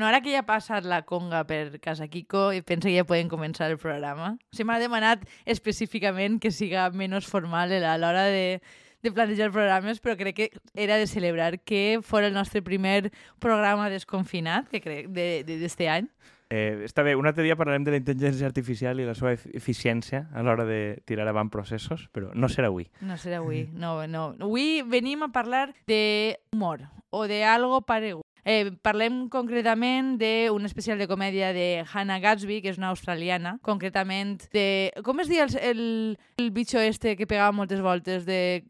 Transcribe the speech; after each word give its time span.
Bueno, 0.00 0.16
ara 0.16 0.22
que 0.22 0.32
ja 0.32 0.40
ha 0.40 0.46
passat 0.48 0.86
la 0.88 1.02
conga 1.04 1.42
per 1.44 1.76
casa 1.78 2.06
Kiko, 2.08 2.46
penso 2.64 2.88
que 2.88 2.94
ja 2.94 3.02
podem 3.04 3.28
començar 3.28 3.66
el 3.68 3.76
programa. 3.76 4.30
Sigui, 4.48 4.64
m'ha 4.70 4.78
demanat 4.80 5.26
específicament 5.44 6.38
que 6.40 6.48
siga 6.56 6.86
menys 6.96 7.26
formal 7.28 7.74
a 7.76 7.98
l'hora 8.00 8.22
de, 8.32 8.62
de 9.04 9.12
planejar 9.12 9.50
programes, 9.52 10.00
però 10.00 10.14
crec 10.16 10.38
que 10.38 10.46
era 10.72 10.96
de 10.96 11.04
celebrar 11.04 11.58
que 11.60 12.00
fos 12.00 12.24
el 12.24 12.32
nostre 12.32 12.62
primer 12.64 13.10
programa 13.44 13.90
desconfinat, 13.92 14.70
que 14.72 14.80
crec, 14.80 15.10
d'este 15.12 15.44
de, 15.44 15.58
de, 15.68 15.90
any. 15.92 16.08
Eh, 16.48 16.80
està 16.88 17.04
bé, 17.04 17.12
un 17.12 17.28
altre 17.28 17.44
dia 17.44 17.58
parlarem 17.60 17.84
de 17.84 17.92
la 17.92 18.00
intel·ligència 18.00 18.48
artificial 18.48 19.04
i 19.04 19.04
la 19.04 19.18
seva 19.18 19.34
eficiència 19.36 20.30
a 20.32 20.40
l'hora 20.40 20.64
de 20.64 20.80
tirar 21.04 21.28
avant 21.28 21.52
processos, 21.52 22.08
però 22.08 22.32
no 22.32 22.48
serà 22.48 22.72
avui. 22.72 22.88
No 23.04 23.20
serà 23.20 23.44
avui, 23.44 23.66
no, 23.76 23.98
no. 24.08 24.30
Avui 24.48 24.80
venim 24.80 25.28
a 25.28 25.30
parlar 25.36 25.74
d'humor 25.84 26.88
o 27.12 27.26
de 27.28 27.44
algo 27.44 27.84
paregut. 27.84 28.24
Eh, 28.44 28.70
parlem 28.82 29.26
concretament 29.32 30.14
d'un 30.20 30.68
especial 30.68 31.00
de 31.00 31.08
comèdia 31.10 31.52
de 31.56 31.84
Hannah 31.84 32.20
Gatsby, 32.22 32.60
que 32.64 32.72
és 32.72 32.78
una 32.80 32.92
australiana, 32.94 33.58
concretament 33.66 34.38
de... 34.54 34.92
Com 35.04 35.20
es 35.20 35.28
diu 35.30 35.44
el, 35.44 35.56
el, 35.60 35.82
el 36.40 36.52
bitxo 36.54 36.80
este 36.80 37.16
que 37.18 37.28
pegava 37.28 37.52
moltes 37.52 37.82
voltes 37.84 38.24
de... 38.28 38.64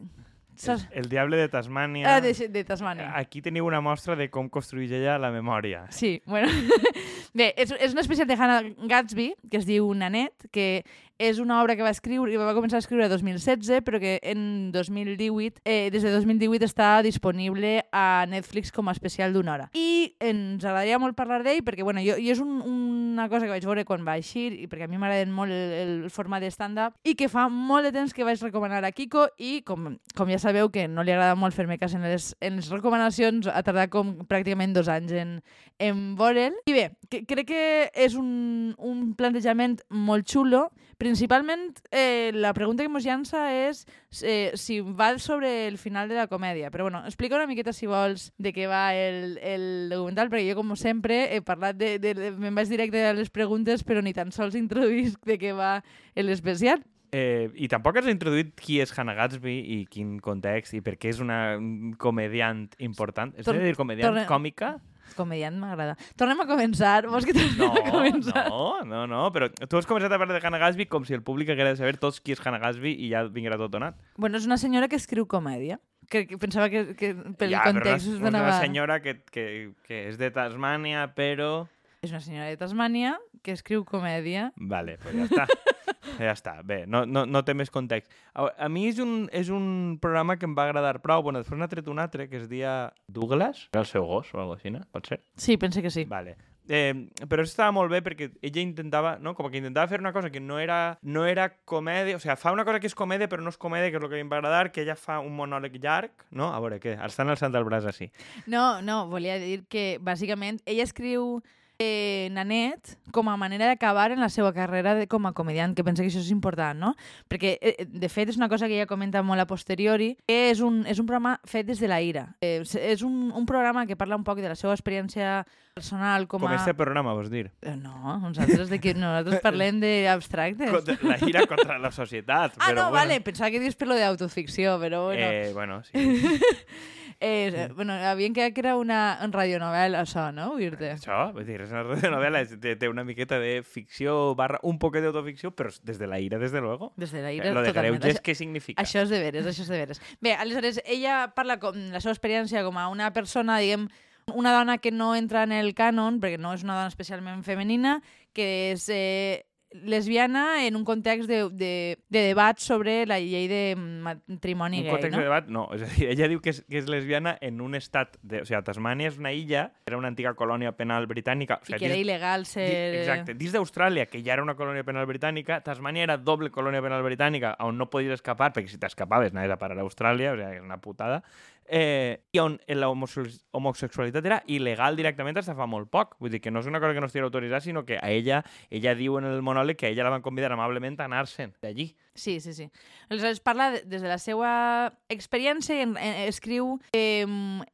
El, 0.61 0.83
el 0.93 1.07
Diable 1.09 1.39
de 1.41 1.49
Tasmània. 1.49 2.05
Ah, 2.05 2.21
de, 2.21 2.35
de 2.53 2.63
Tasmània. 2.69 3.07
Aquí 3.17 3.41
teniu 3.41 3.65
una 3.65 3.81
mostra 3.81 4.13
de 4.19 4.27
com 4.29 4.51
construeix 4.53 4.91
ella 4.93 5.15
la 5.17 5.31
memòria. 5.33 5.87
Sí, 5.95 6.19
bueno. 6.27 6.51
Bé, 7.39 7.55
és, 7.57 7.73
és 7.79 7.95
un 7.95 8.03
especial 8.03 8.29
de 8.29 8.37
Hannah 8.37 8.61
Gatsby, 8.91 9.31
que 9.49 9.61
es 9.63 9.65
diu 9.65 9.89
Nanet, 9.97 10.51
que 10.53 10.83
és 11.21 11.39
una 11.39 11.61
obra 11.61 11.77
que 11.77 11.85
va 11.85 11.93
escriure, 11.93 12.33
que 12.33 12.41
va 12.41 12.55
començar 12.57 12.79
a 12.79 12.83
escriure 12.83 13.05
en 13.05 13.13
2016, 13.13 13.85
però 13.85 14.01
que 14.01 14.17
en 14.25 14.73
2018, 14.73 15.61
eh, 15.69 15.91
des 15.93 16.03
de 16.03 16.11
2018 16.15 16.65
està 16.65 16.89
disponible 17.05 17.85
a 17.93 18.25
Netflix 18.27 18.73
com 18.73 18.89
a 18.89 18.95
especial 18.97 19.35
d'una 19.37 19.53
hora. 19.53 19.67
I 19.77 20.17
ens 20.19 20.65
agradaria 20.65 20.99
molt 20.99 21.19
parlar 21.19 21.43
d'ell 21.45 21.61
perquè, 21.67 21.85
bueno, 21.85 22.01
jo, 22.01 22.17
jo 22.17 22.33
és 22.33 22.41
un, 22.41 22.63
una 22.65 23.29
cosa 23.29 23.45
que 23.45 23.53
vaig 23.53 23.69
veure 23.69 23.85
quan 23.85 24.07
va 24.07 24.17
eixir 24.17 24.49
i 24.57 24.67
perquè 24.71 24.89
a 24.89 24.91
mi 24.91 24.97
m'agraden 24.97 25.35
molt 25.37 25.53
el, 25.53 25.77
el 25.77 25.95
format 26.15 26.47
stand-up 26.49 26.97
i 27.05 27.15
que 27.19 27.29
fa 27.29 27.51
molt 27.53 27.85
de 27.85 27.93
temps 27.93 28.17
que 28.17 28.25
vaig 28.25 28.41
recomanar 28.41 28.81
a 28.89 28.93
Kiko 28.97 29.29
i, 29.37 29.61
com, 29.67 29.93
com 30.17 30.33
ja 30.33 30.41
sabeu 30.41 30.73
que 30.73 30.89
no 30.89 31.05
li 31.05 31.13
agrada 31.13 31.37
molt 31.37 31.53
fer-me 31.53 31.77
cas 31.77 31.95
en 31.99 32.09
les, 32.09 32.33
en 32.41 32.57
les 32.63 32.73
recomanacions, 32.73 33.51
ha 33.51 33.61
tardat 33.67 33.93
com 33.93 34.17
pràcticament 34.25 34.73
dos 34.73 34.89
anys 34.89 35.13
en, 35.13 35.37
en 35.79 36.05
veure'l. 36.17 36.57
I 36.71 36.77
bé, 36.77 36.87
que, 37.13 37.27
crec 37.29 37.51
que 37.53 37.65
és 37.93 38.17
un, 38.17 38.73
un 38.79 39.11
plantejament 39.19 39.83
molt 39.91 40.29
xulo, 40.31 40.71
Principalment, 41.11 41.73
eh, 41.91 42.31
la 42.33 42.53
pregunta 42.55 42.85
que 42.85 42.91
ens 42.93 43.03
llança 43.03 43.41
és 43.51 43.81
eh, 44.23 44.53
si 44.55 44.77
va 44.79 45.09
sobre 45.19 45.67
el 45.67 45.75
final 45.75 46.07
de 46.07 46.15
la 46.15 46.29
comèdia. 46.31 46.71
Però 46.71 46.85
bueno, 46.87 47.01
explica 47.03 47.35
una 47.35 47.49
miqueta, 47.51 47.73
si 47.75 47.89
vols, 47.91 48.29
de 48.39 48.53
què 48.55 48.69
va 48.71 48.95
el, 48.95 49.35
el 49.43 49.65
documental, 49.91 50.31
perquè 50.31 50.45
jo, 50.47 50.55
com 50.61 50.71
sempre, 50.79 51.25
he 51.35 51.41
parlat 51.43 51.81
de... 51.81 51.97
de, 51.99 52.15
de 52.15 52.31
me'n 52.39 52.55
vaig 52.55 52.71
directe 52.71 53.03
a 53.09 53.17
les 53.19 53.27
preguntes, 53.35 53.83
però 53.83 54.05
ni 54.07 54.15
tan 54.15 54.31
sols 54.31 54.55
introduïsc 54.55 55.27
de 55.27 55.35
què 55.43 55.51
va 55.51 55.81
l'especial. 56.15 56.87
Eh, 57.11 57.51
I 57.59 57.67
tampoc 57.67 57.99
has 57.99 58.07
introduït 58.07 58.55
qui 58.55 58.79
és 58.79 58.95
Hannah 58.95 59.17
Gatsby 59.19 59.57
i 59.59 59.81
quin 59.91 60.21
context 60.23 60.79
i 60.79 60.85
per 60.85 60.95
què 60.95 61.11
és 61.11 61.19
una 61.19 61.59
comediant 61.99 62.69
important. 62.79 63.35
És 63.35 63.51
Tor 63.51 63.59
dir 63.59 63.75
comediant 63.75 64.13
torne... 64.13 64.29
còmica? 64.31 64.77
Comediant 65.17 65.57
m'agrada. 65.61 65.97
Tornem 66.21 66.41
a 66.43 66.47
començar. 66.49 66.95
Vols 67.11 67.27
que 67.29 67.35
tornem 67.37 67.59
no, 67.59 67.71
a 67.75 67.85
començar? 67.89 68.45
No, 68.49 68.65
no, 68.87 69.05
no, 69.11 69.23
però 69.35 69.51
tu 69.51 69.81
has 69.81 69.89
començat 69.89 70.13
a 70.13 70.19
parlar 70.21 70.39
de 70.39 70.43
Hannah 70.47 70.61
Gatsby 70.63 70.89
com 70.91 71.07
si 71.09 71.17
el 71.17 71.25
públic 71.27 71.53
hagués 71.53 71.73
de 71.73 71.81
saber 71.83 71.97
tots 72.03 72.21
qui 72.21 72.37
és 72.37 72.43
Hannah 72.45 72.61
Gatsby 72.63 72.95
i 73.07 73.11
ja 73.13 73.25
vinguera 73.29 73.59
tot 73.61 73.73
donat. 73.75 73.99
Bueno, 74.17 74.41
és 74.41 74.49
una 74.49 74.61
senyora 74.61 74.89
que 74.89 75.01
escriu 75.01 75.29
comèdia. 75.31 75.81
Que, 76.11 76.25
que 76.27 76.39
pensava 76.43 76.67
que, 76.73 76.97
que 76.99 77.13
pel 77.39 77.53
ja, 77.55 77.63
context 77.69 78.09
us 78.11 78.23
donava... 78.23 78.49
És 78.51 78.57
una 78.57 78.65
senyora 78.65 79.01
que, 79.03 79.21
que, 79.31 79.45
que 79.87 80.07
és 80.09 80.19
de 80.19 80.33
Tasmània, 80.35 81.07
però... 81.15 81.69
És 82.03 82.11
una 82.11 82.23
senyora 82.25 82.49
de 82.51 82.59
Tasmània 82.59 83.19
que 83.45 83.55
escriu 83.55 83.85
comèdia. 83.87 84.51
Vale, 84.57 84.97
pues 85.03 85.15
ja 85.15 85.29
està. 85.29 85.47
ja 86.19 86.35
està, 86.35 86.59
bé, 86.67 86.85
no, 86.87 87.05
no, 87.07 87.25
no 87.27 87.45
té 87.47 87.55
més 87.57 87.73
context. 87.73 88.13
A, 88.35 88.51
a 88.67 88.69
mi 88.73 88.87
és 88.91 89.01
un, 89.03 89.25
és 89.37 89.51
un 89.53 89.99
programa 90.03 90.39
que 90.41 90.49
em 90.49 90.55
va 90.57 90.69
agradar 90.69 91.01
prou. 91.05 91.25
Bueno, 91.27 91.43
després 91.43 91.61
n'ha 91.61 91.71
tret 91.71 91.89
un 91.91 92.03
altre, 92.03 92.29
que 92.31 92.41
es 92.41 92.49
dia 92.51 92.93
Douglas, 93.09 93.69
el 93.73 93.89
seu 93.89 94.07
gos 94.09 94.33
o 94.35 94.41
alguna 94.41 94.57
cosa 94.57 94.69
així, 94.69 94.87
pot 94.93 95.13
ser? 95.13 95.21
Sí, 95.37 95.57
pense 95.61 95.83
que 95.83 95.93
sí. 95.93 96.07
Vale. 96.09 96.37
Eh, 96.71 96.95
però 97.27 97.43
estava 97.43 97.73
molt 97.75 97.91
bé 97.91 97.99
perquè 98.05 98.29
ella 98.47 98.63
intentava, 98.63 99.17
no? 99.19 99.33
com 99.35 99.49
que 99.51 99.59
intentava 99.59 99.91
fer 99.91 99.99
una 99.99 100.13
cosa 100.15 100.31
que 100.31 100.39
no 100.39 100.61
era, 100.63 100.99
no 101.03 101.25
era 101.27 101.49
comèdia, 101.67 102.15
o 102.15 102.23
sigui, 102.23 102.37
fa 102.39 102.53
una 102.55 102.65
cosa 102.69 102.79
que 102.79 102.87
és 102.87 102.95
comèdia 102.95 103.27
però 103.31 103.43
no 103.43 103.51
és 103.51 103.59
comèdia, 103.59 103.91
que 103.91 103.99
és 103.99 104.05
el 104.07 104.13
que 104.13 104.21
em 104.23 104.31
va 104.31 104.39
agradar, 104.39 104.71
que 104.71 104.85
ella 104.85 104.95
fa 104.95 105.19
un 105.25 105.35
monòleg 105.35 105.81
llarg, 105.83 106.27
no? 106.31 106.53
A 106.55 106.61
veure, 106.63 106.79
què? 106.79 106.95
Estan 107.09 107.33
alçant 107.33 107.59
el 107.59 107.67
braç 107.67 107.89
així. 107.91 108.13
No, 108.47 108.79
no, 108.87 109.03
volia 109.11 109.41
dir 109.43 109.65
que 109.67 109.97
bàsicament 109.99 110.63
ella 110.63 110.87
escriu 110.87 111.41
eh, 111.81 112.29
Nanet 112.31 112.99
com 113.11 113.29
a 113.33 113.37
manera 113.41 113.67
d'acabar 113.67 114.13
en 114.13 114.21
la 114.21 114.29
seva 114.29 114.53
carrera 114.53 114.93
de, 114.95 115.07
com 115.11 115.25
a 115.27 115.33
comediant, 115.33 115.73
que 115.75 115.83
pensa 115.83 116.05
que 116.05 116.11
això 116.13 116.21
és 116.21 116.31
important, 116.31 116.79
no? 116.79 116.93
Perquè, 117.33 117.57
eh, 117.59 117.87
de 117.89 118.11
fet, 118.13 118.29
és 118.31 118.39
una 118.39 118.51
cosa 118.53 118.69
que 118.69 118.77
ella 118.77 118.87
comenta 118.87 119.25
molt 119.27 119.41
a 119.43 119.49
posteriori, 119.51 120.13
que 120.29 120.39
és 120.51 120.61
un, 120.63 120.85
és 120.87 121.01
un 121.01 121.09
programa 121.09 121.39
fet 121.49 121.67
des 121.67 121.81
de 121.81 121.89
la 121.91 122.03
ira. 122.05 122.29
Eh, 122.45 122.61
és 122.61 123.03
un, 123.03 123.33
un 123.35 123.49
programa 123.49 123.87
que 123.89 123.97
parla 123.97 124.21
un 124.21 124.27
poc 124.29 124.45
de 124.45 124.53
la 124.53 124.59
seva 124.61 124.77
experiència 124.77 125.41
personal 125.75 126.29
com 126.29 126.45
a... 126.45 126.51
Com 126.51 126.59
este 126.61 126.77
programa, 126.77 127.17
vols 127.17 127.33
dir? 127.33 127.49
Eh, 127.65 127.75
no, 127.81 128.21
nosaltres, 128.21 128.69
de 128.69 128.79
que, 128.79 128.95
nosaltres 128.95 129.41
parlem 129.49 129.81
d'abstractes. 129.83 130.95
La 131.03 131.19
ira 131.27 131.49
contra 131.49 131.81
la 131.81 131.91
societat. 131.91 132.61
Ah, 132.61 132.71
però 132.71 132.85
no, 132.85 132.89
bueno. 132.91 132.99
vale, 133.01 133.21
pensava 133.25 133.51
que 133.51 133.65
dius 133.65 133.79
per 133.81 133.89
lo 133.89 133.99
d'autoficció, 133.99 134.77
però 134.83 135.07
bueno. 135.09 135.33
Eh, 135.33 135.53
bueno, 135.57 135.83
sí. 135.89 135.97
Eh, 137.23 137.69
bueno, 137.77 137.93
havien 137.93 138.33
que 138.33 138.47
era 138.57 138.79
una 138.81 139.19
radionovel·la, 139.29 140.01
això, 140.07 140.31
no? 140.33 140.55
Oir-te. 140.55 140.95
Això, 140.95 141.19
vull 141.37 141.45
dir, 141.45 141.59
és 141.61 141.73
una 141.75 141.83
radionovel·la, 141.85 142.41
té, 142.63 142.73
té 142.81 142.89
una 142.89 143.05
miqueta 143.05 143.37
de 143.43 143.59
ficció 143.61 144.35
barra 144.39 144.57
un 144.65 144.79
poquet 144.81 145.05
d'autoficció, 145.05 145.53
però 145.53 145.69
des 145.85 146.01
de 146.01 146.09
la 146.09 146.17
ira, 146.19 146.39
des 146.41 146.53
de 146.53 146.63
luego. 146.65 146.95
Des 146.97 147.13
de 147.13 147.21
la 147.21 147.35
ira, 147.37 147.51
eh, 147.51 147.53
Lo 147.53 147.61
de. 147.61 147.75
Greuges, 147.77 148.23
què 148.25 148.35
significa? 148.35 148.81
Això 148.81 149.05
és 149.05 149.13
de 149.13 149.21
veres, 149.21 149.45
això 149.45 149.67
és 149.67 149.69
de 149.69 149.83
veres. 149.83 150.01
Bé, 150.25 150.33
aleshores, 150.33 150.81
ella 150.87 151.27
parla 151.37 151.59
com 151.61 151.77
la 151.93 152.01
seva 152.01 152.17
experiència 152.17 152.65
com 152.65 152.81
a 152.81 152.89
una 152.89 153.13
persona, 153.13 153.61
diguem, 153.61 153.91
una 154.33 154.55
dona 154.57 154.79
que 154.79 154.91
no 154.91 155.13
entra 155.15 155.45
en 155.45 155.53
el 155.53 155.75
cànon, 155.77 156.23
perquè 156.25 156.41
no 156.41 156.55
és 156.57 156.65
una 156.65 156.79
dona 156.79 156.89
especialment 156.89 157.45
femenina, 157.45 157.99
que 158.33 158.73
és 158.73 158.89
eh, 158.89 159.45
lesbiana 159.71 160.67
en 160.67 160.75
un 160.75 160.85
context 160.85 161.29
de, 161.29 161.49
de, 161.49 161.99
de 162.09 162.21
debat 162.21 162.59
sobre 162.59 163.07
la 163.07 163.21
llei 163.21 163.47
de 163.47 163.77
matrimoni 163.77 164.81
un 164.81 164.85
gay, 164.85 164.91
context 164.91 165.15
no? 165.15 165.19
de 165.19 165.29
debat, 165.29 165.47
no. 165.47 165.67
És 165.77 165.85
a 165.87 165.91
dir, 165.93 166.09
ella 166.11 166.29
diu 166.33 166.41
que 166.43 166.51
és, 166.51 166.63
que 166.67 166.81
és 166.83 166.89
lesbiana 166.91 167.37
en 167.41 167.61
un 167.63 167.79
estat... 167.79 168.19
De, 168.23 168.43
o 168.43 168.49
sigui, 168.49 168.59
Tasmània 168.67 169.13
és 169.13 169.21
una 169.21 169.33
illa, 169.37 169.69
era 169.87 169.99
una 170.01 170.11
antiga 170.11 170.35
colònia 170.39 170.73
penal 170.77 171.07
britànica. 171.11 171.61
O 171.63 171.69
sigui, 171.69 171.79
I 171.79 171.79
que 171.79 171.87
era 171.87 171.95
dins, 171.95 172.07
il·legal 172.07 172.47
ser... 172.51 172.67
Exacte. 173.05 173.37
Dins 173.39 173.55
d'Austràlia, 173.55 174.09
que 174.11 174.25
ja 174.27 174.35
era 174.35 174.45
una 174.47 174.57
colònia 174.59 174.87
penal 174.87 175.07
britànica, 175.11 175.61
Tasmània 175.67 176.09
era 176.09 176.19
doble 176.19 176.51
colònia 176.51 176.83
penal 176.83 177.07
britànica, 177.07 177.55
on 177.63 177.79
no 177.79 177.87
podies 177.93 178.19
escapar, 178.19 178.51
perquè 178.57 178.75
si 178.75 178.83
t'escapaves 178.83 179.31
anaves 179.31 179.55
a 179.55 179.61
parar 179.61 179.79
a 179.79 179.87
Austràlia, 179.87 180.35
o 180.35 180.41
sigui, 180.41 180.59
és 180.59 180.67
una 180.67 180.83
putada 180.83 181.23
eh, 181.71 182.27
i 182.33 182.41
on 182.43 182.59
la 182.67 182.91
homosexualitat 182.91 184.27
era 184.27 184.41
il·legal 184.51 184.99
directament 184.99 185.39
de 185.39 185.45
fa 185.47 185.69
molt 185.71 185.89
poc. 185.91 186.17
Vull 186.21 186.35
dir 186.35 186.43
que 186.43 186.51
no 186.51 186.61
és 186.61 186.69
una 186.69 186.81
cosa 186.83 186.95
que 186.95 187.01
no 187.01 187.07
estigui 187.07 187.25
autoritzada, 187.25 187.63
sinó 187.65 187.85
que 187.87 187.99
a 188.03 188.11
ella, 188.11 188.43
ella 188.69 188.95
diu 188.99 189.17
en 189.19 189.31
el 189.31 189.41
monòleg 189.47 189.79
que 189.79 189.87
a 189.87 189.95
ella 189.95 190.05
la 190.05 190.15
van 190.17 190.27
convidar 190.27 190.53
amablement 190.53 190.99
a 191.01 191.07
anar-se'n 191.07 191.55
d'allí. 191.63 191.95
Sí, 192.15 192.41
sí, 192.41 192.53
sí. 192.53 192.69
Aleshores 193.09 193.41
parla 193.41 193.71
des 193.71 194.03
de 194.03 194.09
la 194.09 194.19
seva 194.19 194.93
experiència 195.09 195.79
i 195.79 195.87
en, 195.87 195.97
en, 195.97 196.23
escriu 196.29 196.79
eh, 196.93 197.27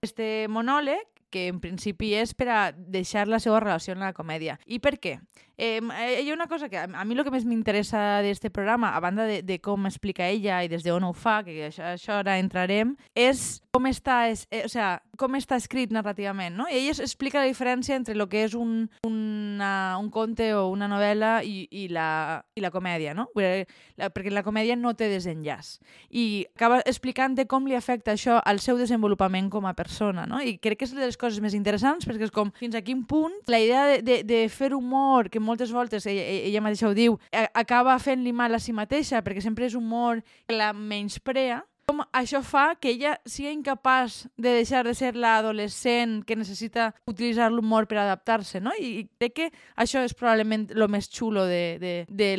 este 0.04 0.46
monòleg 0.52 1.16
que 1.30 1.48
en 1.50 1.58
principi 1.60 2.14
és 2.16 2.32
per 2.38 2.48
a 2.48 2.60
deixar 2.72 3.26
la 3.28 3.40
seva 3.42 3.60
relació 3.60 3.96
en 3.96 4.04
la 4.04 4.14
comèdia. 4.16 4.56
I 4.66 4.78
per 4.80 4.96
què? 5.02 5.18
Eh, 5.56 5.80
hi 5.80 6.28
ha 6.28 6.34
una 6.34 6.46
cosa 6.48 6.68
que 6.68 6.78
a 6.78 7.04
mi 7.04 7.16
el 7.16 7.24
que 7.24 7.32
més 7.32 7.46
m'interessa 7.48 8.22
d'aquest 8.22 8.50
programa, 8.52 8.92
a 8.94 9.00
banda 9.00 9.26
de, 9.28 9.40
de 9.42 9.58
com 9.60 9.88
explica 9.88 10.28
ella 10.28 10.62
i 10.64 10.70
des 10.72 10.84
d'on 10.84 11.04
ho 11.04 11.12
fa, 11.16 11.40
que 11.44 11.70
això, 11.70 11.94
això 11.96 12.20
ara 12.20 12.38
entrarem, 12.40 12.94
és 13.14 13.62
com 13.76 13.86
està, 13.90 14.30
és, 14.32 14.46
eh, 14.50 14.62
o 14.64 14.70
sea, 14.72 15.02
com 15.20 15.36
està 15.36 15.58
escrit 15.60 15.92
narrativament. 15.92 16.54
No? 16.56 16.64
I 16.70 16.78
ella 16.78 16.94
explica 17.04 17.42
la 17.42 17.48
diferència 17.48 17.96
entre 17.96 18.14
el 18.16 18.24
que 18.32 18.46
és 18.46 18.54
un, 18.56 18.86
una, 19.04 19.98
un 20.00 20.08
conte 20.10 20.48
o 20.56 20.70
una 20.72 20.88
novel·la 20.88 21.42
i, 21.44 21.66
i, 21.68 21.86
la, 21.92 22.40
i 22.56 22.64
la 22.64 22.72
comèdia, 22.72 23.12
no? 23.16 23.28
La, 23.36 24.08
perquè 24.14 24.32
la 24.32 24.44
comèdia 24.46 24.78
no 24.80 24.94
té 24.96 25.10
desenllaç. 25.12 25.74
I 26.08 26.46
acaba 26.56 26.80
explicant 26.88 27.36
de 27.36 27.44
com 27.50 27.68
li 27.68 27.76
afecta 27.76 28.14
això 28.16 28.38
al 28.40 28.62
seu 28.64 28.80
desenvolupament 28.80 29.50
com 29.52 29.68
a 29.68 29.74
persona. 29.76 30.24
No? 30.30 30.40
I 30.40 30.56
crec 30.56 30.80
que 30.80 30.88
és 30.88 30.96
una 30.96 31.04
de 31.04 31.12
les 31.12 31.20
coses 31.20 31.44
més 31.44 31.56
interessants 31.58 32.08
perquè 32.08 32.30
és 32.30 32.34
com 32.34 32.52
fins 32.56 32.76
a 32.78 32.84
quin 32.86 33.04
punt 33.04 33.36
la 33.52 33.60
idea 33.60 33.84
de, 33.92 34.00
de, 34.06 34.18
de 34.24 34.42
fer 34.48 34.72
humor, 34.72 35.28
que 35.28 35.40
moltes 35.40 35.72
voltes, 35.72 36.08
ella, 36.08 36.24
ella 36.24 36.64
mateixa 36.64 36.88
ho 36.88 36.96
diu, 36.96 37.20
acaba 37.52 37.98
fent-li 38.00 38.32
mal 38.32 38.56
a 38.56 38.62
si 38.62 38.72
mateixa 38.72 39.20
perquè 39.24 39.44
sempre 39.44 39.68
és 39.68 39.76
humor 39.76 40.22
que 40.46 40.56
la 40.56 40.72
menysprea, 40.72 41.60
com 41.86 42.02
això 42.18 42.40
fa 42.42 42.74
que 42.82 42.90
ella 42.90 43.12
sigui 43.30 43.52
incapaç 43.54 44.24
de 44.36 44.56
deixar 44.58 44.82
de 44.84 44.94
ser 44.98 45.12
l'adolescent 45.14 46.18
que 46.26 46.34
necessita 46.34 46.88
utilitzar 47.06 47.52
l'humor 47.52 47.86
per 47.86 48.00
adaptar-se, 48.02 48.58
no? 48.60 48.72
I, 48.74 49.06
crec 49.20 49.36
que 49.36 49.46
això 49.78 50.02
és 50.02 50.16
probablement 50.18 50.66
el 50.74 50.86
més 50.90 51.06
xulo 51.06 51.44
d'este 51.46 52.10
de, 52.10 52.32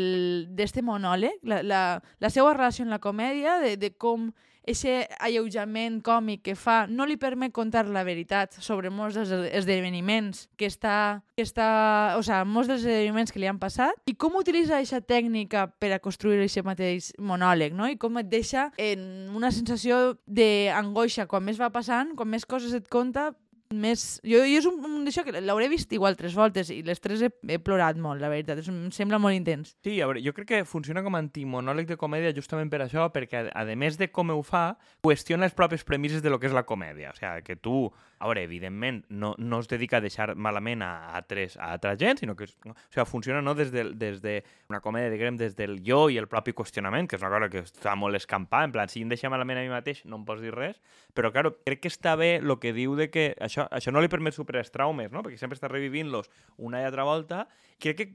de, 0.52 0.84
monòleg, 0.84 1.40
la, 1.48 1.62
la, 1.64 1.82
la 2.20 2.34
seva 2.34 2.52
relació 2.58 2.84
amb 2.84 2.98
la 2.98 3.00
comèdia, 3.04 3.56
de, 3.64 3.78
de 3.80 3.94
com 3.96 4.34
Eixe 4.68 5.06
alleujament 5.24 6.02
còmic 6.04 6.42
que 6.44 6.56
fa 6.60 6.82
no 6.92 7.06
li 7.08 7.16
permet 7.16 7.54
contar 7.56 7.86
la 7.88 8.04
veritat 8.04 8.58
sobre 8.60 8.92
molts 8.92 9.16
dels 9.16 9.32
esdeveniments 9.56 10.48
que 10.60 10.68
està, 10.68 11.24
que 11.40 11.46
està 11.48 11.70
o 12.18 12.24
sigui, 12.26 12.44
molts 12.52 12.68
dels 12.68 12.84
esdeveniments 12.84 13.32
que 13.32 13.40
li 13.40 13.48
han 13.48 13.62
passat 13.62 14.12
i 14.12 14.18
com 14.20 14.36
utilitza 14.36 14.76
aquesta 14.76 15.00
tècnica 15.00 15.70
per 15.80 15.94
a 15.96 16.02
construir 16.04 16.42
aquest 16.44 16.68
mateix 16.68 17.14
monòleg, 17.18 17.78
no? 17.80 17.88
I 17.88 17.96
com 17.96 18.20
et 18.20 18.28
deixa 18.28 18.68
en 18.76 19.32
una 19.36 19.54
sensació 19.56 20.18
d'angoixa 20.28 21.30
quan 21.32 21.48
més 21.48 21.62
va 21.62 21.72
passant, 21.72 22.12
quan 22.20 22.28
més 22.28 22.44
coses 22.44 22.76
et 22.76 22.92
conta, 22.92 23.32
més... 23.74 24.20
Jo, 24.26 24.42
jo 24.46 24.60
és 24.60 24.68
un, 24.70 24.80
un 24.86 25.06
d'això 25.08 25.24
que 25.26 25.36
l'hauré 25.42 25.68
vist 25.72 25.92
igual 25.96 26.18
tres 26.20 26.36
voltes 26.38 26.72
i 26.74 26.80
les 26.86 27.02
tres 27.04 27.24
he, 27.26 27.30
he 27.52 27.60
plorat 27.60 28.00
molt, 28.02 28.22
la 28.24 28.32
veritat. 28.32 28.62
És, 28.62 28.70
em 28.72 28.92
sembla 28.96 29.20
molt 29.22 29.38
intens. 29.38 29.76
Sí, 29.86 29.98
a 30.02 30.10
veure, 30.10 30.24
jo 30.24 30.34
crec 30.38 30.50
que 30.52 30.62
funciona 30.70 31.04
com 31.06 31.18
a 31.18 31.24
antimonòleg 31.24 31.90
de 31.90 32.00
comèdia 32.00 32.36
justament 32.36 32.72
per 32.74 32.84
això, 32.86 33.10
perquè 33.14 33.48
a, 33.48 33.64
a 33.64 33.78
més 33.80 34.00
de 34.00 34.10
com 34.12 34.32
ho 34.34 34.42
fa, 34.46 34.70
qüestiona 35.06 35.48
les 35.48 35.58
pròpies 35.58 35.86
premisses 35.88 36.24
de 36.24 36.34
lo 36.34 36.40
que 36.40 36.50
és 36.50 36.56
la 36.56 36.66
comèdia. 36.68 37.14
O 37.14 37.18
sigui, 37.20 37.44
que 37.48 37.58
tu, 37.60 37.88
a 38.20 38.28
veure, 38.28 38.44
evidentment, 38.44 39.04
no, 39.10 39.34
no 39.38 39.60
es 39.60 39.70
dedica 39.70 39.98
a 39.98 40.02
deixar 40.02 40.34
malament 40.36 40.82
a, 40.86 40.92
a, 41.18 41.22
tres, 41.28 41.58
a 41.58 41.72
altra 41.76 41.96
gent, 41.98 42.22
sinó 42.22 42.36
que 42.36 42.48
o 42.48 42.48
sigui, 42.48 43.06
funciona 43.06 43.42
no 43.42 43.54
des 43.56 43.72
de, 43.72 43.84
des 43.94 44.22
de 44.22 44.40
una 44.70 44.82
comèdia, 44.82 45.12
diguem, 45.14 45.38
des 45.38 45.56
del 45.58 45.80
jo 45.86 46.08
i 46.10 46.18
el 46.18 46.28
propi 46.32 46.56
qüestionament, 46.58 47.10
que 47.10 47.18
és 47.20 47.26
una 47.26 47.34
cosa 47.36 47.52
que 47.54 47.64
està 47.66 47.96
molt 48.00 48.18
escampada, 48.18 48.66
en 48.68 48.76
plan, 48.76 48.90
si 48.90 49.04
em 49.06 49.12
deixa 49.12 49.30
malament 49.30 49.62
a 49.62 49.66
mi 49.66 49.74
mateix 49.74 50.04
no 50.06 50.22
em 50.22 50.26
pots 50.28 50.42
dir 50.42 50.56
res, 50.56 50.82
però, 51.14 51.32
claro, 51.34 51.56
crec 51.66 51.84
que 51.86 51.92
està 51.92 52.16
bé 52.18 52.38
el 52.42 52.58
que 52.62 52.74
diu 52.74 52.96
de 52.98 53.10
que 53.14 53.30
això, 53.42 53.68
això 53.74 53.94
no 53.94 54.02
li 54.02 54.12
permet 54.12 54.36
superar 54.36 54.64
els 54.66 54.74
traumes, 54.74 55.12
no? 55.14 55.24
perquè 55.26 55.40
sempre 55.40 55.58
està 55.58 55.70
revivint-los 55.72 56.30
una 56.58 56.82
i 56.82 56.88
altra 56.88 57.06
volta. 57.08 57.46
Crec 57.82 57.98
que 58.00 58.08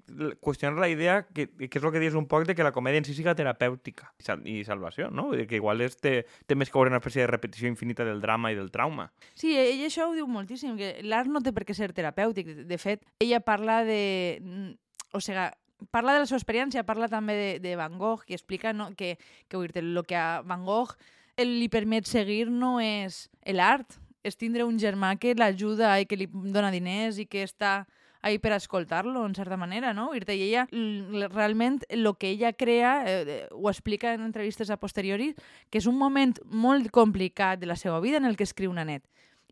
qüestionar 0.43 0.81
la 0.81 0.88
idea, 0.90 1.20
que, 1.31 1.46
que 1.46 1.70
és 1.70 1.84
el 1.84 1.93
que 1.94 2.02
dius 2.02 2.16
un 2.19 2.26
poc, 2.31 2.46
de 2.49 2.56
que 2.58 2.66
la 2.66 2.72
comèdia 2.75 3.02
en 3.02 3.06
si 3.06 3.14
siga 3.14 3.37
terapèutica 3.38 4.10
i, 4.19 4.26
sal 4.26 4.43
i 4.49 4.56
salvació, 4.66 5.10
no? 5.14 5.28
Vull 5.31 5.43
dir 5.43 5.46
que 5.50 5.58
igual 5.60 5.84
és, 5.87 5.94
té, 6.02 6.25
té 6.50 6.58
més 6.58 6.70
que 6.70 6.78
veure 6.78 6.90
una 6.90 6.99
espècie 6.99 7.22
de 7.22 7.31
repetició 7.31 7.70
infinita 7.70 8.06
del 8.06 8.22
drama 8.22 8.50
i 8.50 8.58
del 8.58 8.72
trauma. 8.75 9.08
Sí, 9.38 9.54
ell 9.58 9.84
això 9.92 10.08
ho 10.08 10.14
diu 10.16 10.26
moltíssim, 10.26 10.76
que 10.80 10.94
l'art 11.04 11.28
no 11.28 11.42
té 11.44 11.52
per 11.52 11.66
què 11.68 11.76
ser 11.76 11.92
terapèutic. 11.92 12.48
De, 12.66 12.78
fet, 12.80 13.04
ella 13.20 13.42
parla 13.44 13.82
de... 13.84 14.00
O 15.12 15.20
sigui, 15.20 15.44
parla 15.92 16.14
de 16.14 16.22
la 16.22 16.28
seva 16.28 16.40
experiència, 16.40 16.86
parla 16.88 17.10
també 17.12 17.36
de, 17.36 17.48
de 17.60 17.74
Van 17.76 17.98
Gogh, 18.00 18.24
i 18.30 18.36
explica 18.38 18.72
no, 18.72 18.92
que, 18.96 19.18
que 19.48 19.58
el 19.60 20.04
que 20.06 20.16
a 20.16 20.40
Van 20.46 20.64
Gogh 20.64 20.96
li 21.42 21.68
permet 21.68 22.06
seguir 22.06 22.46
no 22.50 22.78
és 22.80 23.28
l'art, 23.46 23.98
és 24.22 24.38
tindre 24.38 24.64
un 24.64 24.78
germà 24.78 25.16
que 25.18 25.34
l'ajuda 25.34 25.98
i 26.00 26.06
que 26.06 26.16
li 26.16 26.28
dona 26.30 26.70
diners 26.70 27.18
i 27.18 27.26
que 27.26 27.42
està 27.42 27.82
ahí 28.22 28.38
per 28.38 28.52
escoltar-lo, 28.54 29.26
en 29.26 29.34
certa 29.34 29.56
manera, 29.58 29.92
no? 29.92 30.12
I 30.14 30.22
ella, 30.30 30.68
realment, 31.32 31.80
el 31.88 32.06
que 32.16 32.30
ella 32.30 32.52
crea, 32.52 33.02
eh, 33.04 33.48
ho 33.50 33.68
explica 33.68 34.14
en 34.14 34.22
entrevistes 34.22 34.70
a 34.70 34.78
posteriori, 34.78 35.32
que 35.68 35.82
és 35.82 35.88
un 35.90 35.98
moment 35.98 36.36
molt 36.46 36.92
complicat 36.94 37.58
de 37.58 37.66
la 37.66 37.76
seva 37.76 37.98
vida 38.00 38.22
en 38.22 38.24
el 38.30 38.36
que 38.36 38.46
escriu 38.46 38.70
una 38.70 38.86
net. 38.86 39.02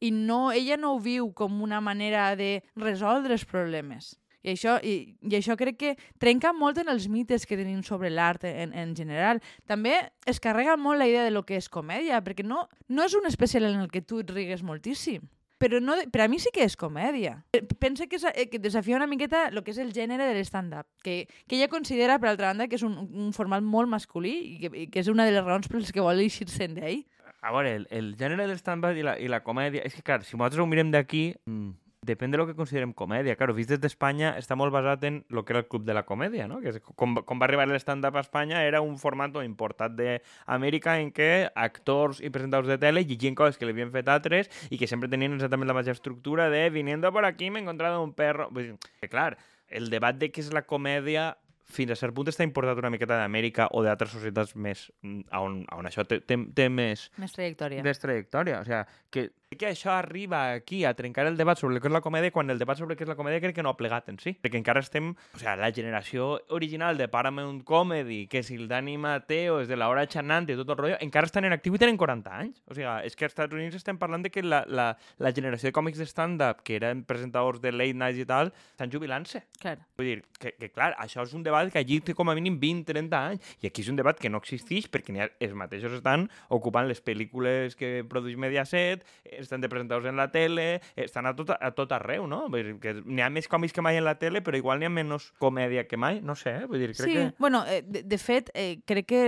I 0.00 0.11
no, 0.11 0.50
ella 0.52 0.79
no 0.81 0.94
ho 0.94 1.00
viu 1.00 1.31
com 1.37 1.61
una 1.62 1.81
manera 1.81 2.35
de 2.37 2.62
resoldre 2.76 3.37
els 3.37 3.44
problemes. 3.44 4.14
I 4.41 4.55
això, 4.55 4.79
i, 4.81 5.17
I 5.29 5.37
això 5.37 5.56
crec 5.61 5.76
que 5.76 5.91
trenca 6.19 6.55
molt 6.56 6.79
en 6.81 6.88
els 6.88 7.11
mites 7.12 7.44
que 7.44 7.58
tenim 7.61 7.82
sobre 7.85 8.08
l'art 8.08 8.47
en, 8.49 8.73
en 8.73 8.94
general. 8.97 9.43
També 9.69 9.99
es 10.25 10.41
carrega 10.41 10.79
molt 10.81 10.99
la 11.02 11.08
idea 11.11 11.26
de 11.26 11.35
lo 11.35 11.44
que 11.44 11.61
és 11.61 11.69
comèdia, 11.69 12.23
perquè 12.25 12.47
no, 12.47 12.64
no 12.88 13.05
és 13.05 13.17
un 13.19 13.29
especial 13.29 13.69
en 13.69 13.85
el 13.85 13.93
que 13.93 14.00
tu 14.00 14.23
et 14.25 14.32
rigues 14.32 14.64
moltíssim 14.64 15.29
però 15.61 15.76
no, 15.85 15.93
per 16.08 16.23
a 16.25 16.29
mi 16.32 16.38
sí 16.41 16.49
que 16.55 16.64
és 16.64 16.73
comèdia. 16.81 17.35
Pensa 17.79 18.06
que, 18.08 18.17
eh, 18.32 18.47
que 18.49 18.58
desafia 18.58 18.97
una 18.97 19.06
miqueta 19.06 19.44
el 19.50 19.61
que 19.62 19.75
és 19.75 19.79
el 19.82 19.93
gènere 19.93 20.25
de 20.25 20.38
l'stand-up, 20.38 20.87
que, 21.05 21.29
que 21.47 21.58
ella 21.58 21.69
considera, 21.69 22.17
per 22.19 22.31
altra 22.31 22.49
banda, 22.49 22.67
que 22.67 22.79
és 22.81 22.85
un, 22.87 22.97
un 22.97 23.35
format 23.37 23.61
molt 23.61 23.93
masculí 23.93 24.32
i 24.55 24.56
que, 24.62 24.70
i 24.73 24.87
que 24.88 25.05
és 25.05 25.11
una 25.12 25.26
de 25.29 25.35
les 25.37 25.44
raons 25.44 25.69
per 25.69 25.82
les 25.82 25.93
que 25.93 26.00
vol 26.00 26.25
eixir-se'n 26.25 26.79
d'ell. 26.79 27.02
A 27.40 27.52
veure, 27.54 27.76
el, 27.81 27.87
el 27.90 28.10
gènere 28.20 28.46
del 28.46 28.58
stand-up 28.58 28.96
i, 28.96 29.04
la, 29.06 29.16
i 29.19 29.31
la 29.32 29.42
comèdia... 29.44 29.84
És 29.87 29.96
que, 29.96 30.04
clar, 30.04 30.20
si 30.25 30.37
nosaltres 30.37 30.60
ho 30.60 30.69
mirem 30.69 30.92
d'aquí, 30.92 31.31
mmm, 31.48 31.72
Depèn 32.00 32.31
de 32.32 32.38
lo 32.38 32.46
que 32.46 32.54
considerem 32.56 32.94
comèdia. 32.96 33.34
Claro, 33.37 33.52
vist 33.52 33.69
des 33.69 33.81
d'Espanya 33.81 34.31
està 34.40 34.56
molt 34.56 34.72
basat 34.72 35.02
en 35.04 35.19
el 35.28 35.42
que 35.44 35.52
era 35.52 35.60
el 35.60 35.66
Club 35.69 35.84
de 35.84 35.92
la 35.92 36.06
Comèdia, 36.08 36.46
no? 36.48 36.56
Que 36.64 36.72
com, 36.81 37.19
com 37.28 37.42
va 37.42 37.44
arribar 37.44 37.66
l'stand-up 37.69 38.16
a 38.16 38.22
Espanya 38.25 38.62
era 38.64 38.81
un 38.81 38.96
format 38.96 39.37
importat 39.44 39.92
d'Amèrica 39.98 40.96
en 41.02 41.10
què 41.12 41.50
actors 41.52 42.22
i 42.25 42.32
presentadors 42.32 42.72
de 42.72 42.78
tele 42.81 43.04
llegien 43.04 43.37
coses 43.37 43.60
que 43.60 43.69
li 43.69 43.76
havien 43.76 43.92
fet 43.92 44.08
altres 44.08 44.48
i 44.70 44.81
que 44.81 44.88
sempre 44.88 45.12
tenien 45.12 45.37
exactament 45.37 45.69
la 45.69 45.76
mateixa 45.76 45.98
estructura 45.98 46.48
de 46.48 46.70
viniendo 46.72 47.12
por 47.12 47.28
aquí 47.28 47.50
me 47.50 47.60
he 47.60 47.62
encontrado 47.62 48.00
un 48.02 48.14
perro... 48.16 48.48
Vull 48.48 48.70
dir, 48.70 48.78
que 49.04 49.12
clar, 49.12 49.37
el 49.69 49.92
debat 49.92 50.16
de 50.16 50.32
què 50.32 50.40
és 50.40 50.54
la 50.56 50.64
comèdia 50.64 51.34
fins 51.75 51.94
a 51.94 51.99
cert 51.99 52.14
punt 52.17 52.31
està 52.31 52.46
importat 52.46 52.78
una 52.82 52.90
miqueta 52.93 53.19
d'Amèrica 53.20 53.69
o 53.76 53.82
d'altres 53.87 54.12
societats 54.17 54.56
més 54.56 54.87
mm, 55.02 55.28
on, 55.40 55.61
on 55.76 55.90
això 55.90 56.05
té, 56.08 56.20
té, 56.20 56.38
té 56.56 56.69
més... 56.72 57.08
Més 57.20 57.37
trajectòria. 57.37 57.84
Més 57.87 58.02
trajectòria. 58.02 58.61
O 58.61 58.69
sigui, 58.69 58.82
que, 59.14 59.26
que 59.58 59.67
això 59.67 59.91
arriba 59.91 60.52
aquí 60.52 60.85
a 60.85 60.94
trencar 60.94 61.26
el 61.26 61.37
debat 61.37 61.58
sobre 61.58 61.75
el 61.75 61.81
que 61.82 61.88
és 61.88 61.93
la 61.93 62.00
comèdia 62.00 62.31
quan 62.31 62.49
el 62.52 62.58
debat 62.61 62.79
sobre 62.79 62.94
què 62.94 63.02
és 63.02 63.08
la 63.11 63.17
comèdia 63.19 63.41
crec 63.43 63.56
que 63.56 63.64
no 63.67 63.73
ha 63.73 63.76
plegat 63.76 64.06
en 64.12 64.19
si. 64.23 64.31
Perquè 64.38 64.61
encara 64.61 64.79
estem... 64.79 65.08
O 65.35 65.41
sigui, 65.41 65.55
la 65.58 65.73
generació 65.75 66.29
original 66.55 66.94
de 66.97 67.08
Paramount 67.11 67.64
Comedy, 67.67 68.29
que 68.31 68.44
si 68.47 68.55
el 68.55 68.69
Dani 68.70 68.94
Mateo 68.94 69.58
és 69.58 69.67
de 69.67 69.75
l'hora 69.75 70.05
xanant 70.06 70.47
i 70.47 70.55
tot 70.55 70.70
el 70.70 70.79
rotllo, 70.79 71.00
encara 71.02 71.26
estan 71.26 71.49
en 71.49 71.56
actiu 71.56 71.75
i 71.75 71.81
tenen 71.82 71.99
40 71.99 72.31
anys. 72.31 72.61
O 72.70 72.76
sigui, 72.79 72.87
és 73.08 73.19
que 73.19 73.26
als 73.26 73.35
Estats 73.35 73.58
Units 73.58 73.81
estem 73.81 73.99
parlant 73.99 74.23
de 74.23 74.31
que 74.31 74.44
la, 74.47 74.62
la, 74.70 74.87
la 75.19 75.35
generació 75.35 75.67
de 75.67 75.75
còmics 75.75 75.99
de 75.99 76.06
stand-up, 76.06 76.62
que 76.62 76.79
eren 76.79 77.02
presentadors 77.02 77.58
de 77.58 77.75
late 77.75 77.99
nights 77.99 78.23
i 78.23 78.29
tal, 78.31 78.52
estan 78.76 78.94
jubilant-se. 78.94 79.43
Clar. 79.58 79.81
Vull 79.99 80.12
dir, 80.12 80.17
que, 80.38 80.55
que 80.62 80.70
clar, 80.70 80.93
això 81.02 81.26
és 81.26 81.35
un 81.35 81.43
debat 81.43 81.75
que 81.75 81.82
allí 81.82 81.99
té 82.06 82.14
com 82.14 82.31
a 82.31 82.38
mínim 82.38 82.61
20-30 82.62 83.19
anys, 83.19 83.50
i 83.64 83.73
aquí 83.73 83.82
és 83.82 83.91
un 83.91 83.99
debat 83.99 84.14
que 84.14 84.31
no 84.31 84.38
existeix 84.38 84.87
perquè 84.94 85.19
ha, 85.19 85.26
els 85.43 85.58
mateixos 85.58 85.99
estan 85.99 86.29
ocupant 86.55 86.87
les 86.87 87.02
pel·lícules 87.02 87.75
que 87.75 87.97
produeix 88.06 88.38
Mediaset, 88.38 89.02
estan 89.40 89.60
de 89.60 89.69
presentadors 89.69 90.06
en 90.06 90.16
la 90.16 90.31
tele, 90.31 90.81
estan 90.96 91.26
a 91.26 91.34
tot, 91.37 91.52
a 91.56 91.70
tot 91.76 91.92
arreu, 91.96 92.26
no? 92.31 92.44
Vull 92.52 92.72
dir, 92.72 92.76
que 92.82 92.94
n'hi 93.00 93.25
ha 93.25 93.31
més 93.32 93.48
còmics 93.50 93.75
que 93.76 93.84
mai 93.84 94.00
en 94.00 94.06
la 94.06 94.16
tele, 94.20 94.44
però 94.44 94.58
igual 94.58 94.81
n'hi 94.81 94.88
ha 94.88 94.94
menys 94.94 95.31
comèdia 95.42 95.87
que 95.88 95.98
mai, 96.00 96.20
no 96.25 96.37
sé, 96.38 96.56
vull 96.66 96.82
dir, 96.82 96.92
crec 96.94 97.06
sí, 97.06 97.16
que... 97.16 97.26
bueno, 97.38 97.64
eh, 97.66 97.82
de, 97.87 98.04
de 98.04 98.19
fet, 98.19 98.52
eh, 98.54 98.81
crec 98.87 99.10
que 99.10 99.22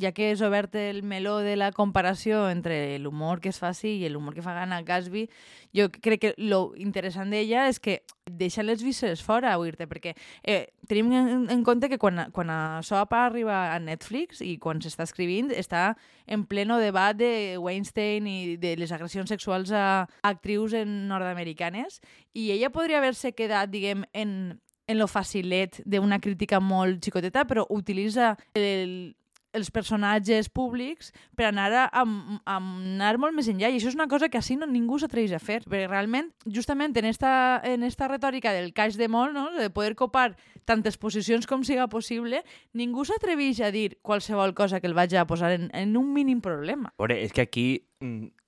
ja 0.00 0.12
que 0.14 0.30
és 0.32 0.42
obert 0.44 0.74
el 0.78 1.02
meló 1.06 1.38
de 1.44 1.56
la 1.56 1.70
comparació 1.72 2.48
entre 2.50 2.98
l'humor 2.98 3.40
que 3.40 3.52
es 3.52 3.60
faci 3.62 3.96
i 4.02 4.10
l'humor 4.10 4.34
que 4.34 4.42
fa 4.42 4.56
Gana 4.56 4.82
Gatsby, 4.82 5.28
jo 5.74 5.88
crec 5.90 6.20
que 6.20 6.34
lo 6.38 6.72
interessant 6.80 7.30
d'ella 7.30 7.68
és 7.70 7.80
que 7.82 8.02
deixa 8.24 8.62
les 8.64 8.82
visses 8.82 9.20
fora, 9.22 9.52
vull 9.60 9.74
dir 9.74 9.88
perquè 9.88 10.14
eh, 10.42 10.72
tenim 10.88 11.12
en, 11.12 11.46
en 11.52 11.64
compte 11.66 11.90
que 11.92 11.98
quan, 12.00 12.30
quan 12.32 12.50
això 12.50 13.02
arriba 13.04 13.74
a 13.74 13.78
Netflix 13.82 14.40
i 14.40 14.56
quan 14.58 14.80
s'està 14.80 15.04
escrivint 15.04 15.50
està 15.52 15.94
en 16.26 16.46
pleno 16.48 16.78
debat 16.80 17.16
de 17.16 17.58
Weinstein 17.60 18.26
i 18.26 18.56
de 18.56 18.74
les 18.80 18.92
agressions 18.92 19.28
sexuals 19.28 19.43
a 19.48 20.06
actrius 20.22 20.74
nord-americanes 20.86 22.00
i 22.34 22.50
ella 22.54 22.70
podria 22.70 22.98
haver-se 22.98 23.32
quedat, 23.32 23.70
diguem, 23.70 24.04
en, 24.12 24.60
en 24.86 24.98
lo 24.98 25.06
facilet 25.08 25.80
d'una 25.84 26.20
crítica 26.20 26.60
molt 26.60 27.04
xicoteta, 27.04 27.44
però 27.48 27.66
utilitza 27.72 28.34
el, 28.54 29.14
els 29.54 29.70
personatges 29.70 30.50
públics 30.50 31.12
per 31.38 31.46
anar 31.48 31.70
a, 31.72 31.84
a, 31.86 32.02
a 32.02 32.56
anar 32.58 33.14
molt 33.22 33.36
més 33.36 33.48
enllà. 33.48 33.70
I 33.70 33.78
això 33.78 33.92
és 33.92 33.98
una 33.98 34.08
cosa 34.10 34.28
que 34.28 34.40
així 34.40 34.58
no, 34.58 34.68
ningú 34.68 34.98
s'atreveix 35.00 35.32
a 35.36 35.40
fer, 35.42 35.62
perquè 35.64 35.86
realment, 35.88 36.32
justament 36.58 36.96
en 37.00 37.08
esta, 37.08 37.32
en 37.64 37.86
esta 37.86 38.10
retòrica 38.10 38.52
del 38.56 38.72
caix 38.76 38.98
de 39.00 39.08
molt, 39.08 39.34
no? 39.36 39.48
de 39.56 39.70
poder 39.70 39.94
copar 39.98 40.32
tantes 40.68 40.98
posicions 41.00 41.46
com 41.46 41.64
siga 41.64 41.88
possible, 41.92 42.42
ningú 42.74 43.06
s'atreveix 43.06 43.62
a 43.62 43.72
dir 43.74 43.94
qualsevol 44.02 44.56
cosa 44.58 44.80
que 44.80 44.90
el 44.90 44.98
vagi 44.98 45.20
a 45.20 45.28
posar 45.28 45.54
en, 45.54 45.70
en 45.72 45.96
un 45.96 46.12
mínim 46.12 46.42
problema. 46.44 46.92
Veure, 46.98 47.22
és 47.22 47.32
que 47.32 47.46
aquí... 47.46 47.68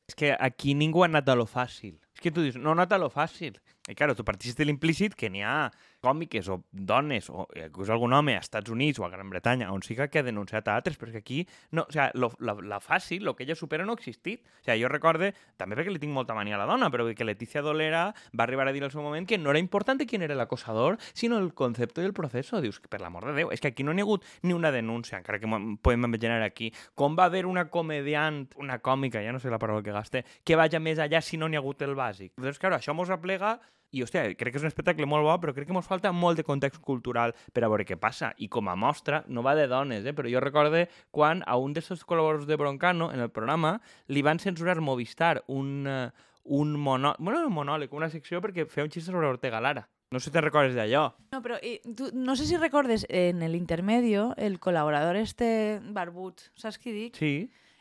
És 0.06 0.14
que 0.14 0.34
aquí 0.38 0.74
ningú 0.78 1.02
ha 1.02 1.08
anat 1.10 1.28
a 1.28 1.34
lo 1.38 1.46
fàcil. 1.50 1.96
És 2.14 2.22
que 2.22 2.30
tu 2.30 2.44
dius, 2.44 2.58
no 2.60 2.70
ha 2.70 2.76
anat 2.78 2.94
a 2.94 3.00
lo 3.02 3.08
fàcil. 3.10 3.58
I, 3.86 3.94
claro, 3.94 4.14
tu 4.18 4.24
partixes 4.26 4.58
de 4.58 4.66
l'implícit 4.66 5.14
que 5.18 5.30
n'hi 5.30 5.42
ha 5.46 5.70
còmiques 6.00 6.48
o 6.52 6.60
dones 6.70 7.30
o 7.30 7.46
inclús 7.56 7.90
algun 7.90 8.14
home 8.14 8.36
als 8.36 8.46
Estats 8.46 8.70
Units 8.70 9.00
o 9.00 9.06
a 9.06 9.10
Gran 9.10 9.30
Bretanya 9.30 9.72
on 9.72 9.82
siga 9.82 10.08
que 10.08 10.20
ha 10.20 10.26
denunciat 10.26 10.68
a 10.68 10.76
altres, 10.76 10.98
perquè 10.98 11.22
aquí 11.22 11.42
no, 11.70 11.86
o 11.88 11.92
sea, 11.92 12.10
lo, 12.14 12.30
la, 12.38 12.56
la 12.62 12.80
fàcil, 12.80 13.26
el 13.26 13.34
que 13.36 13.44
ella 13.44 13.56
supera 13.58 13.84
no 13.84 13.92
ha 13.92 13.98
existit. 13.98 14.44
O 14.60 14.64
sea, 14.64 14.76
jo 14.78 14.90
recorde, 14.92 15.32
també 15.56 15.78
perquè 15.78 15.92
li 15.92 16.02
tinc 16.02 16.14
molta 16.14 16.34
mania 16.36 16.56
a 16.56 16.60
la 16.62 16.68
dona, 16.68 16.90
però 16.92 17.06
que 17.14 17.26
Letícia 17.26 17.62
Dolera 17.62 18.08
va 18.32 18.44
arribar 18.44 18.68
a 18.68 18.74
dir 18.74 18.84
al 18.84 18.92
seu 18.92 19.02
moment 19.02 19.26
que 19.26 19.38
no 19.38 19.50
era 19.50 19.62
important 19.62 20.02
qui 20.06 20.16
era 20.16 20.34
l'acosador, 20.34 20.98
sinó 21.12 21.38
el 21.38 21.52
concepte 21.54 22.00
del 22.00 22.14
procés. 22.14 22.50
Dius, 22.62 22.80
per 22.88 23.00
l'amor 23.02 23.26
de 23.26 23.34
Déu, 23.36 23.50
és 23.52 23.60
que 23.60 23.68
aquí 23.68 23.84
no 23.84 23.92
n'hi 23.92 24.02
ha 24.02 24.06
hagut 24.06 24.24
ni 24.42 24.54
una 24.54 24.70
denúncia, 24.72 25.18
encara 25.18 25.40
que 25.40 25.50
podem 25.82 26.06
imaginar 26.08 26.40
aquí. 26.42 26.72
Com 26.94 27.16
va 27.18 27.26
haver 27.26 27.44
una 27.46 27.68
comediant, 27.68 28.46
una 28.56 28.78
còmica, 28.78 29.22
ja 29.22 29.32
no 29.32 29.40
sé 29.42 29.50
la 29.50 29.60
paraula 29.60 29.84
que 29.84 29.94
gaste, 29.94 30.24
que 30.44 30.56
vagi 30.56 30.80
més 30.80 31.00
allà 31.02 31.20
si 31.20 31.36
no 31.36 31.48
n'hi 31.48 31.58
ha 31.58 31.64
hagut 31.64 31.82
el 31.82 31.96
bàsic? 31.98 32.32
Doncs, 32.36 32.60
claro, 32.62 32.78
això 32.78 32.94
mos 32.94 33.10
aplega 33.10 33.56
i, 33.90 34.02
hòstia, 34.02 34.24
crec 34.38 34.54
que 34.54 34.60
és 34.60 34.64
un 34.66 34.70
espectacle 34.70 35.06
molt 35.08 35.26
bo, 35.26 35.34
però 35.42 35.54
crec 35.56 35.68
que 35.68 35.74
ens 35.76 35.88
falta 35.88 36.12
molt 36.12 36.40
de 36.40 36.44
context 36.46 36.82
cultural 36.84 37.34
per 37.54 37.64
a 37.64 37.70
veure 37.70 37.86
què 37.86 37.98
passa. 38.00 38.32
I 38.42 38.48
com 38.52 38.68
a 38.68 38.76
mostra, 38.76 39.22
no 39.28 39.44
va 39.46 39.56
de 39.58 39.66
dones, 39.70 40.06
eh? 40.06 40.14
però 40.16 40.30
jo 40.30 40.42
recorde 40.42 40.86
quan 41.14 41.44
a 41.46 41.58
un 41.60 41.76
dels 41.76 41.88
seus 41.92 42.04
col·laboradors 42.04 42.48
de 42.48 42.58
Broncano, 42.60 43.10
en 43.14 43.22
el 43.22 43.30
programa, 43.30 43.76
li 44.08 44.24
van 44.26 44.42
censurar 44.42 44.80
Movistar 44.80 45.44
un, 45.46 45.86
uh, 45.86 46.08
un, 46.44 46.74
monò... 46.78 47.14
bueno, 47.18 47.44
un 47.46 47.54
monòleg, 47.54 47.92
una 47.94 48.10
secció, 48.10 48.42
perquè 48.44 48.66
feia 48.70 48.86
un 48.86 48.92
xiste 48.92 49.12
sobre 49.12 49.28
Ortega 49.30 49.62
Lara. 49.62 49.86
No 50.10 50.20
sé 50.20 50.30
si 50.30 50.36
te 50.36 50.40
recordes 50.40 50.76
d'allò. 50.76 51.08
No, 51.34 51.40
però 51.42 51.56
i, 51.66 51.80
tu, 51.98 52.12
no 52.14 52.36
sé 52.38 52.46
si 52.46 52.56
recordes 52.56 53.06
en 53.10 53.42
el 53.42 53.56
intermedio 53.58 54.30
el 54.38 54.60
col·laborador 54.62 55.18
este 55.18 55.80
barbut, 55.94 56.46
saps 56.54 56.78
qui 56.78 56.94
dic? 56.94 57.18
Sí. 57.18 57.34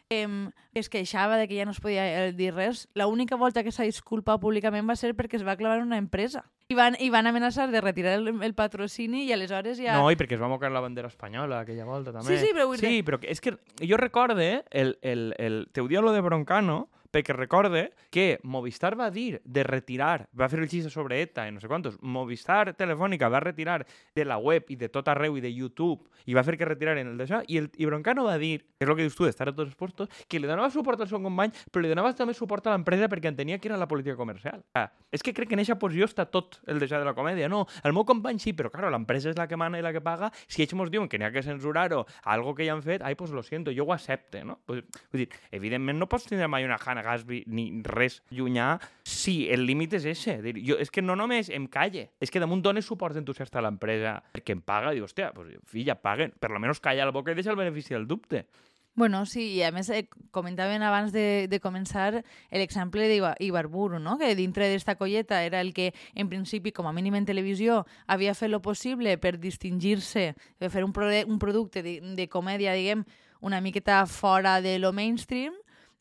Em, 0.09 0.51
es 0.73 0.89
queixava 0.89 1.37
de 1.37 1.47
que 1.47 1.57
ja 1.57 1.65
no 1.65 1.71
es 1.73 1.79
podia 1.81 2.05
eh, 2.05 2.33
dir 2.33 2.53
res. 2.53 2.87
L'única 2.95 3.37
volta 3.39 3.63
que 3.63 3.71
s'ha 3.73 3.87
disculpat 3.87 4.41
públicament 4.41 4.87
va 4.89 4.95
ser 4.99 5.13
perquè 5.17 5.39
es 5.39 5.45
va 5.47 5.57
clavar 5.57 5.81
una 5.83 5.97
empresa. 5.97 6.45
I 6.69 6.77
van, 6.77 6.97
i 6.99 7.11
van 7.13 7.27
amenaçar 7.29 7.69
de 7.71 7.81
retirar 7.81 8.15
el, 8.19 8.31
el 8.41 8.55
patrocini 8.57 9.25
i 9.25 9.33
aleshores 9.33 9.77
ja... 9.77 9.97
No, 9.97 10.09
i 10.11 10.17
perquè 10.17 10.37
es 10.37 10.41
va 10.41 10.49
mocar 10.49 10.71
la 10.73 10.81
bandera 10.81 11.11
espanyola 11.11 11.61
aquella 11.61 11.85
volta, 11.85 12.13
també. 12.13 12.29
Sí, 12.31 12.39
sí, 12.41 12.53
però 12.53 12.71
Sí, 12.79 13.01
però 13.05 13.21
és 13.21 13.41
que 13.41 13.57
jo 13.81 13.97
recorde, 14.01 14.65
el, 14.71 14.97
el, 15.01 15.33
el, 15.37 15.65
te 15.71 15.81
ho 15.81 15.87
lo 15.87 16.13
de 16.13 16.21
Broncano, 16.21 16.89
perquè 17.15 17.35
recorde 17.35 17.93
que 18.11 18.39
Movistar 18.43 18.95
va 18.99 19.07
dir 19.11 19.39
de 19.43 19.63
retirar, 19.63 20.27
va 20.35 20.49
fer 20.51 20.59
el 20.59 20.67
xiste 20.67 20.91
sobre 20.91 21.21
ETA 21.23 21.47
i 21.47 21.53
no 21.55 21.61
sé 21.63 21.69
quantos, 21.71 21.95
Movistar 22.01 22.73
Telefònica 22.75 23.29
va 23.31 23.39
retirar 23.39 23.85
de 23.87 24.25
la 24.27 24.37
web 24.37 24.67
i 24.73 24.75
de 24.75 24.89
tot 24.91 25.07
arreu 25.07 25.37
i 25.39 25.43
de 25.43 25.51
YouTube 25.53 26.09
i 26.25 26.35
va 26.35 26.43
fer 26.43 26.57
que 26.59 26.67
retiraren 26.67 27.07
el 27.13 27.19
d'això 27.21 27.41
i, 27.47 27.59
el, 27.61 27.69
i 27.79 27.87
Broncano 27.87 28.25
va 28.27 28.35
dir, 28.41 28.57
que 28.75 28.83
és 28.83 28.89
el 28.89 28.97
que 28.97 29.07
dius 29.07 29.15
tu 29.15 29.27
d'estar 29.27 29.47
a 29.47 29.53
tots 29.55 29.69
els 29.69 29.79
postos, 29.79 30.11
que 30.27 30.41
li 30.41 30.49
donava 30.49 30.67
suport 30.73 30.99
al 30.99 31.11
seu 31.11 31.21
company 31.23 31.53
però 31.71 31.85
li 31.85 31.93
donava 31.93 32.11
també 32.17 32.35
suport 32.35 32.67
a 32.67 32.75
l'empresa 32.75 33.07
perquè 33.11 33.31
entenia 33.31 33.59
que 33.61 33.71
era 33.71 33.79
la 33.79 33.87
política 33.87 34.17
comercial. 34.19 34.65
Ah, 34.75 34.89
és 35.11 35.23
que 35.23 35.31
crec 35.33 35.47
que 35.47 35.55
en 35.55 35.63
aquesta 35.63 35.79
posició 35.79 36.09
està 36.09 36.27
tot 36.27 36.59
el 36.67 36.81
d'això 36.81 36.99
de 36.99 37.07
la 37.07 37.15
comèdia. 37.15 37.47
No, 37.51 37.63
el 37.87 37.95
meu 37.95 38.03
company 38.03 38.41
sí, 38.43 38.51
però 38.57 38.71
claro, 38.73 38.91
l'empresa 38.91 39.31
és 39.31 39.39
la 39.39 39.47
que 39.47 39.55
mana 39.55 39.79
i 39.79 39.85
la 39.85 39.93
que 39.95 40.03
paga. 40.03 40.31
Si 40.47 40.65
ells 40.65 40.75
mos 40.75 40.91
diuen 40.91 41.07
que 41.07 41.19
n'hi 41.21 41.29
ha 41.29 41.31
que 41.31 41.45
censurar-ho, 41.45 42.03
algo 42.23 42.55
que 42.57 42.67
ja 42.67 42.75
han 42.75 42.83
fet, 42.83 43.05
ai, 43.05 43.15
pues 43.15 43.31
lo 43.31 43.43
siento, 43.43 43.71
jo 43.71 43.85
ho 43.87 43.93
accepte, 43.95 44.43
no? 44.43 44.59
Pues, 44.65 44.83
vull 45.13 45.23
dir, 45.23 45.29
evidentment 45.55 46.01
no 46.01 46.09
pots 46.11 46.27
tindre 46.27 46.49
mai 46.51 46.67
una 46.67 46.79
Hannah 46.81 47.04
Gatsby 47.05 47.43
ni 47.47 47.67
res 47.85 48.19
llunyà 48.33 48.75
si 49.05 49.45
el 49.53 49.65
límit 49.69 49.95
és 49.99 50.09
ese. 50.11 50.39
Dir, 50.43 50.57
jo, 50.65 50.79
és 50.81 50.91
que 50.91 51.05
no 51.05 51.15
només 51.15 51.49
em 51.53 51.69
calle, 51.71 52.09
és 52.19 52.33
que 52.33 52.41
damunt 52.43 52.63
dones 52.65 52.87
suport 52.89 53.17
entusiasta 53.17 53.61
a 53.61 53.65
l'empresa 53.65 54.17
perquè 54.35 54.57
em 54.57 54.61
paga, 54.65 54.93
diu, 54.95 55.07
hòstia, 55.07 55.31
pues, 55.35 55.55
filla, 55.69 55.99
paguen, 56.01 56.33
per 56.39 56.51
lo 56.51 56.59
menos 56.59 56.81
calla 56.83 57.07
la 57.07 57.15
boca 57.15 57.31
i 57.31 57.37
deixa 57.37 57.53
el 57.53 57.61
benefici 57.61 57.95
del 57.95 58.09
dubte. 58.09 58.47
Bueno, 58.95 59.25
sí, 59.25 59.49
i 59.57 59.63
a 59.67 59.73
més 59.75 59.89
eh, 59.91 60.05
comentaven 60.31 60.79
abans 60.87 61.11
de, 61.11 61.49
de 61.51 61.57
començar 61.59 62.21
l'exemple 62.55 63.09
d'Ibarburu, 63.11 63.99
no? 63.99 64.15
que 64.15 64.29
dintre 64.39 64.69
d'esta 64.71 64.95
colleta 64.95 65.41
era 65.43 65.59
el 65.59 65.73
que, 65.75 65.89
en 66.15 66.29
principi, 66.31 66.71
com 66.71 66.87
a 66.87 66.93
mínim 66.95 67.17
en 67.19 67.27
televisió, 67.27 67.81
havia 68.07 68.31
fet 68.39 68.53
lo 68.53 68.61
possible 68.63 69.17
per 69.19 69.35
distingir-se, 69.35 70.29
per 70.55 70.71
fer 70.71 70.85
un, 70.87 70.95
pro 70.95 71.11
un 71.11 71.43
producte 71.43 71.83
de, 71.83 71.97
de 72.15 72.29
comèdia, 72.31 72.71
diguem, 72.71 73.03
una 73.43 73.59
miqueta 73.59 74.05
fora 74.07 74.61
de 74.63 74.79
lo 74.79 74.93
mainstream, 74.95 75.51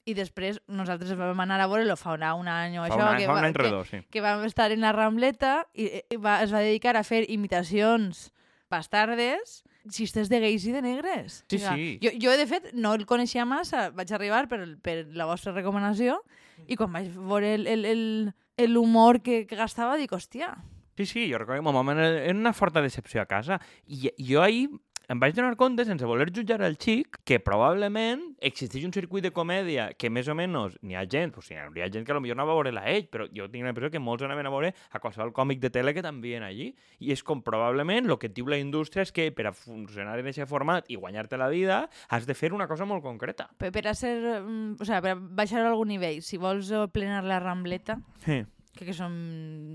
i 0.06 0.14
després 0.14 0.60
nosaltres 0.68 1.14
vam 1.16 1.38
anar 1.40 1.60
a 1.62 1.66
veure-lo 1.66 1.96
fa 1.96 2.12
un 2.36 2.48
any 2.48 2.78
o 2.78 2.82
Fa 2.84 2.88
això, 2.88 3.00
un 3.00 3.08
any, 3.14 3.18
que, 3.20 3.26
fa 3.26 3.32
un 3.32 3.38
va, 3.40 3.46
any 3.46 3.54
que, 3.54 3.84
sí. 3.90 4.00
que 4.10 4.20
vam 4.20 4.44
estar 4.44 4.70
en 4.72 4.80
la 4.84 4.92
Rambleta 4.92 5.66
i, 5.74 5.88
i 6.12 6.16
va, 6.16 6.42
es 6.44 6.52
va 6.52 6.60
dedicar 6.60 6.96
a 6.96 7.04
fer 7.04 7.24
imitacions 7.32 8.30
bastardes, 8.70 9.62
xistes 9.90 10.28
de 10.28 10.40
gais 10.40 10.64
i 10.66 10.72
de 10.72 10.80
negres. 10.82 11.44
Sí, 11.48 11.56
O 11.56 11.58
sigui, 11.60 11.88
sí. 11.94 11.98
Jo, 12.02 12.10
jo, 12.20 12.36
de 12.36 12.46
fet, 12.50 12.70
no 12.74 12.94
el 12.96 13.04
coneixia 13.06 13.44
massa, 13.48 13.90
vaig 13.94 14.10
arribar 14.16 14.46
per, 14.50 14.60
per 14.82 14.96
la 15.14 15.26
vostra 15.28 15.52
recomanació 15.54 16.18
i 16.66 16.76
quan 16.76 16.92
vaig 16.92 17.10
veure 17.14 17.54
el- 17.54 17.66
el- 17.66 17.84
el- 17.84 18.32
el 18.56 18.76
humor 18.76 19.20
que, 19.22 19.46
que 19.46 19.56
gastava, 19.56 19.96
dic, 19.96 20.12
hòstia, 20.12 20.54
Sí, 20.96 21.06
sí, 21.06 21.22
jo 21.28 21.38
recordo 21.38 21.60
que 21.60 21.66
un 21.68 21.74
moment 21.74 21.98
era 21.98 22.30
una 22.32 22.52
forta 22.52 22.80
decepció 22.80 23.20
a 23.20 23.26
casa. 23.26 23.60
I 23.88 24.12
jo 24.16 24.42
ahir 24.42 24.68
em 25.08 25.20
vaig 25.20 25.34
donar 25.36 25.56
compte, 25.60 25.84
sense 25.84 26.06
voler 26.08 26.30
jutjar 26.32 26.62
el 26.64 26.76
xic, 26.80 27.18
que 27.28 27.38
probablement 27.42 28.22
existeix 28.40 28.86
un 28.86 28.92
circuit 28.94 29.24
de 29.24 29.32
comèdia 29.34 29.90
que 29.98 30.10
més 30.10 30.28
o 30.28 30.36
menys 30.36 30.78
n'hi 30.82 30.96
ha 30.96 31.04
gent, 31.10 31.34
pues, 31.34 31.50
hi 31.50 31.58
hauria 31.60 31.90
gent 31.92 32.06
que 32.06 32.16
potser 32.16 32.32
anava 32.32 32.54
a 32.54 32.58
veure-la 32.58 32.84
ell, 32.92 33.08
però 33.12 33.26
jo 33.28 33.48
tinc 33.52 33.66
la 33.66 33.74
impressió 33.74 33.92
que 33.92 34.02
molts 34.02 34.24
anaven 34.24 34.48
a 34.48 34.52
veure 34.54 34.72
a 34.90 35.00
qualsevol 35.02 35.34
còmic 35.36 35.60
de 35.60 35.70
tele 35.74 35.94
que 35.94 36.02
també 36.02 36.36
allí. 36.38 36.70
I 37.00 37.12
és 37.12 37.22
com 37.22 37.42
probablement 37.42 38.08
el 38.08 38.18
que 38.18 38.30
et 38.30 38.34
diu 38.34 38.48
la 38.48 38.58
indústria 38.58 39.04
és 39.04 39.12
que 39.12 39.30
per 39.32 39.46
a 39.48 39.52
funcionar 39.52 40.18
en 40.18 40.26
aquest 40.26 40.48
format 40.48 40.88
i 40.88 40.96
guanyar-te 40.96 41.36
la 41.36 41.48
vida 41.52 41.88
has 42.08 42.26
de 42.26 42.34
fer 42.34 42.52
una 42.52 42.68
cosa 42.68 42.84
molt 42.84 43.02
concreta. 43.02 43.50
per, 43.58 43.70
per 43.72 43.86
a 43.88 43.94
ser, 43.94 44.16
mm, 44.40 44.76
o 44.80 44.84
sea, 44.84 45.00
per 45.02 45.12
a 45.12 45.14
baixar 45.14 45.60
a 45.60 45.68
algun 45.68 45.88
nivell, 45.88 46.22
si 46.22 46.36
vols 46.36 46.72
plenar 46.92 47.24
la 47.24 47.40
Rambleta, 47.40 48.00
Sí. 48.24 48.44
Que, 48.74 48.84
que 48.86 48.94
són, 48.96 49.14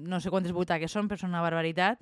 no 0.10 0.20
sé 0.20 0.32
quantes 0.32 0.53
butaques 0.56 0.91
són, 0.91 1.08
però 1.10 1.20
són 1.22 1.32
una 1.34 1.44
barbaritat, 1.44 2.01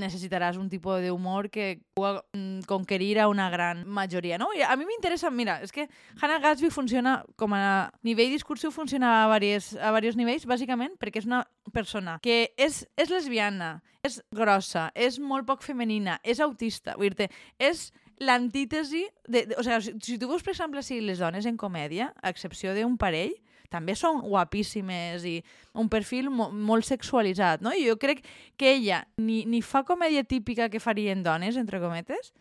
necessitaràs 0.00 0.56
un 0.60 0.70
tipus 0.72 1.02
d'humor 1.04 1.50
que 1.52 1.80
pugui 1.96 2.14
mm, 2.36 2.64
conquerir 2.68 3.18
a 3.20 3.28
una 3.28 3.50
gran 3.52 3.84
majoria, 3.88 4.38
no? 4.40 4.48
I 4.56 4.64
a 4.64 4.76
mi 4.80 4.86
m'interessa, 4.88 5.30
mira, 5.30 5.58
és 5.64 5.72
que 5.72 5.88
Hannah 6.20 6.40
Gatsby 6.40 6.70
funciona 6.72 7.18
com 7.36 7.52
a 7.56 7.90
nivell 8.06 8.32
discursiu, 8.32 8.72
funciona 8.72 9.24
a 9.24 9.26
varios, 9.28 9.74
a 9.76 9.92
varios 9.94 10.16
nivells, 10.16 10.48
bàsicament 10.48 10.96
perquè 11.00 11.20
és 11.20 11.28
una 11.28 11.44
persona 11.74 12.18
que 12.24 12.54
és, 12.56 12.84
és 12.96 13.12
lesbiana, 13.12 13.76
és 14.04 14.20
grossa, 14.32 14.90
és 14.94 15.18
molt 15.20 15.46
poc 15.48 15.64
femenina, 15.64 16.18
és 16.24 16.40
autista, 16.40 16.96
vull 17.00 17.12
dir 17.16 17.30
és 17.58 17.90
l'antítesi... 18.20 19.04
De, 19.26 19.44
de, 19.48 19.56
o 19.58 19.64
sigui, 19.64 19.80
si, 19.82 19.94
si 20.04 20.18
tu 20.20 20.28
veus, 20.30 20.44
per 20.44 20.54
exemple, 20.54 20.82
si 20.86 21.00
les 21.02 21.20
dones 21.22 21.46
en 21.48 21.58
comèdia, 21.60 22.12
a 22.22 22.32
excepció 22.32 22.74
d'un 22.76 22.96
parell, 23.00 23.34
també 23.72 23.94
són 23.98 24.20
guapíssimes 24.22 25.24
i 25.28 25.36
un 25.74 25.88
perfil 25.92 26.30
mo 26.30 26.50
molt 26.52 26.86
sexualitzat, 26.86 27.64
no? 27.64 27.72
I 27.74 27.86
jo 27.88 27.96
crec 28.00 28.22
que 28.56 28.74
ella 28.76 29.04
ni, 29.16 29.44
ni 29.46 29.62
fa 29.62 29.84
comèdia 29.84 30.24
típica 30.24 30.68
que 30.70 30.82
farien 30.82 31.22
dones, 31.24 31.56
entre 31.60 31.80
cometes, 31.82 32.32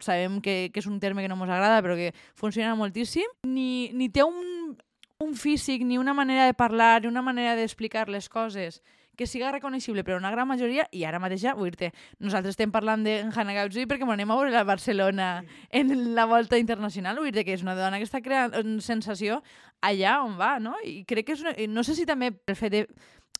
sabem 0.00 0.40
que, 0.40 0.70
que 0.72 0.82
és 0.82 0.88
un 0.90 0.98
terme 1.00 1.22
que 1.22 1.30
no 1.30 1.38
ens 1.38 1.52
agrada, 1.52 1.82
però 1.84 1.96
que 1.96 2.12
funciona 2.34 2.74
moltíssim, 2.78 3.28
ni, 3.46 3.90
ni 3.94 4.10
té 4.12 4.24
un, 4.24 4.76
un 5.20 5.34
físic, 5.34 5.84
ni 5.84 5.98
una 5.98 6.14
manera 6.14 6.46
de 6.46 6.54
parlar, 6.54 7.02
ni 7.02 7.08
una 7.08 7.22
manera 7.22 7.54
d'explicar 7.56 8.08
les 8.08 8.28
coses 8.28 8.82
que 9.16 9.26
siga 9.30 9.52
reconeixible 9.54 10.04
per 10.04 10.16
una 10.18 10.30
gran 10.34 10.48
majoria 10.48 10.86
i 10.92 11.04
ara 11.04 11.20
mateix, 11.22 11.46
vull 11.56 11.70
dir-te, 11.72 11.92
nosaltres 12.22 12.54
estem 12.54 12.72
parlant 12.74 13.04
de 13.06 13.20
Hannah 13.30 13.56
Gatsby 13.60 13.86
perquè 13.90 14.08
m'anem 14.08 14.30
a 14.30 14.38
veure 14.40 14.58
a 14.58 14.66
Barcelona 14.66 15.28
en 15.70 15.94
la 16.14 16.26
volta 16.30 16.58
internacional, 16.60 17.18
vull 17.22 17.32
dir 17.34 17.46
que 17.46 17.56
és 17.56 17.64
una 17.64 17.76
dona 17.78 18.00
que 18.00 18.08
està 18.08 18.22
creant 18.24 18.56
una 18.60 18.80
sensació 18.84 19.42
allà 19.84 20.18
on 20.24 20.38
va, 20.40 20.56
no? 20.62 20.74
I 20.84 21.02
crec 21.08 21.28
que 21.28 21.36
és 21.36 21.44
una... 21.44 21.54
no 21.68 21.84
sé 21.84 21.94
si 21.94 22.06
també 22.08 22.32
el 22.34 22.58
fet 22.58 22.72
de, 22.72 22.86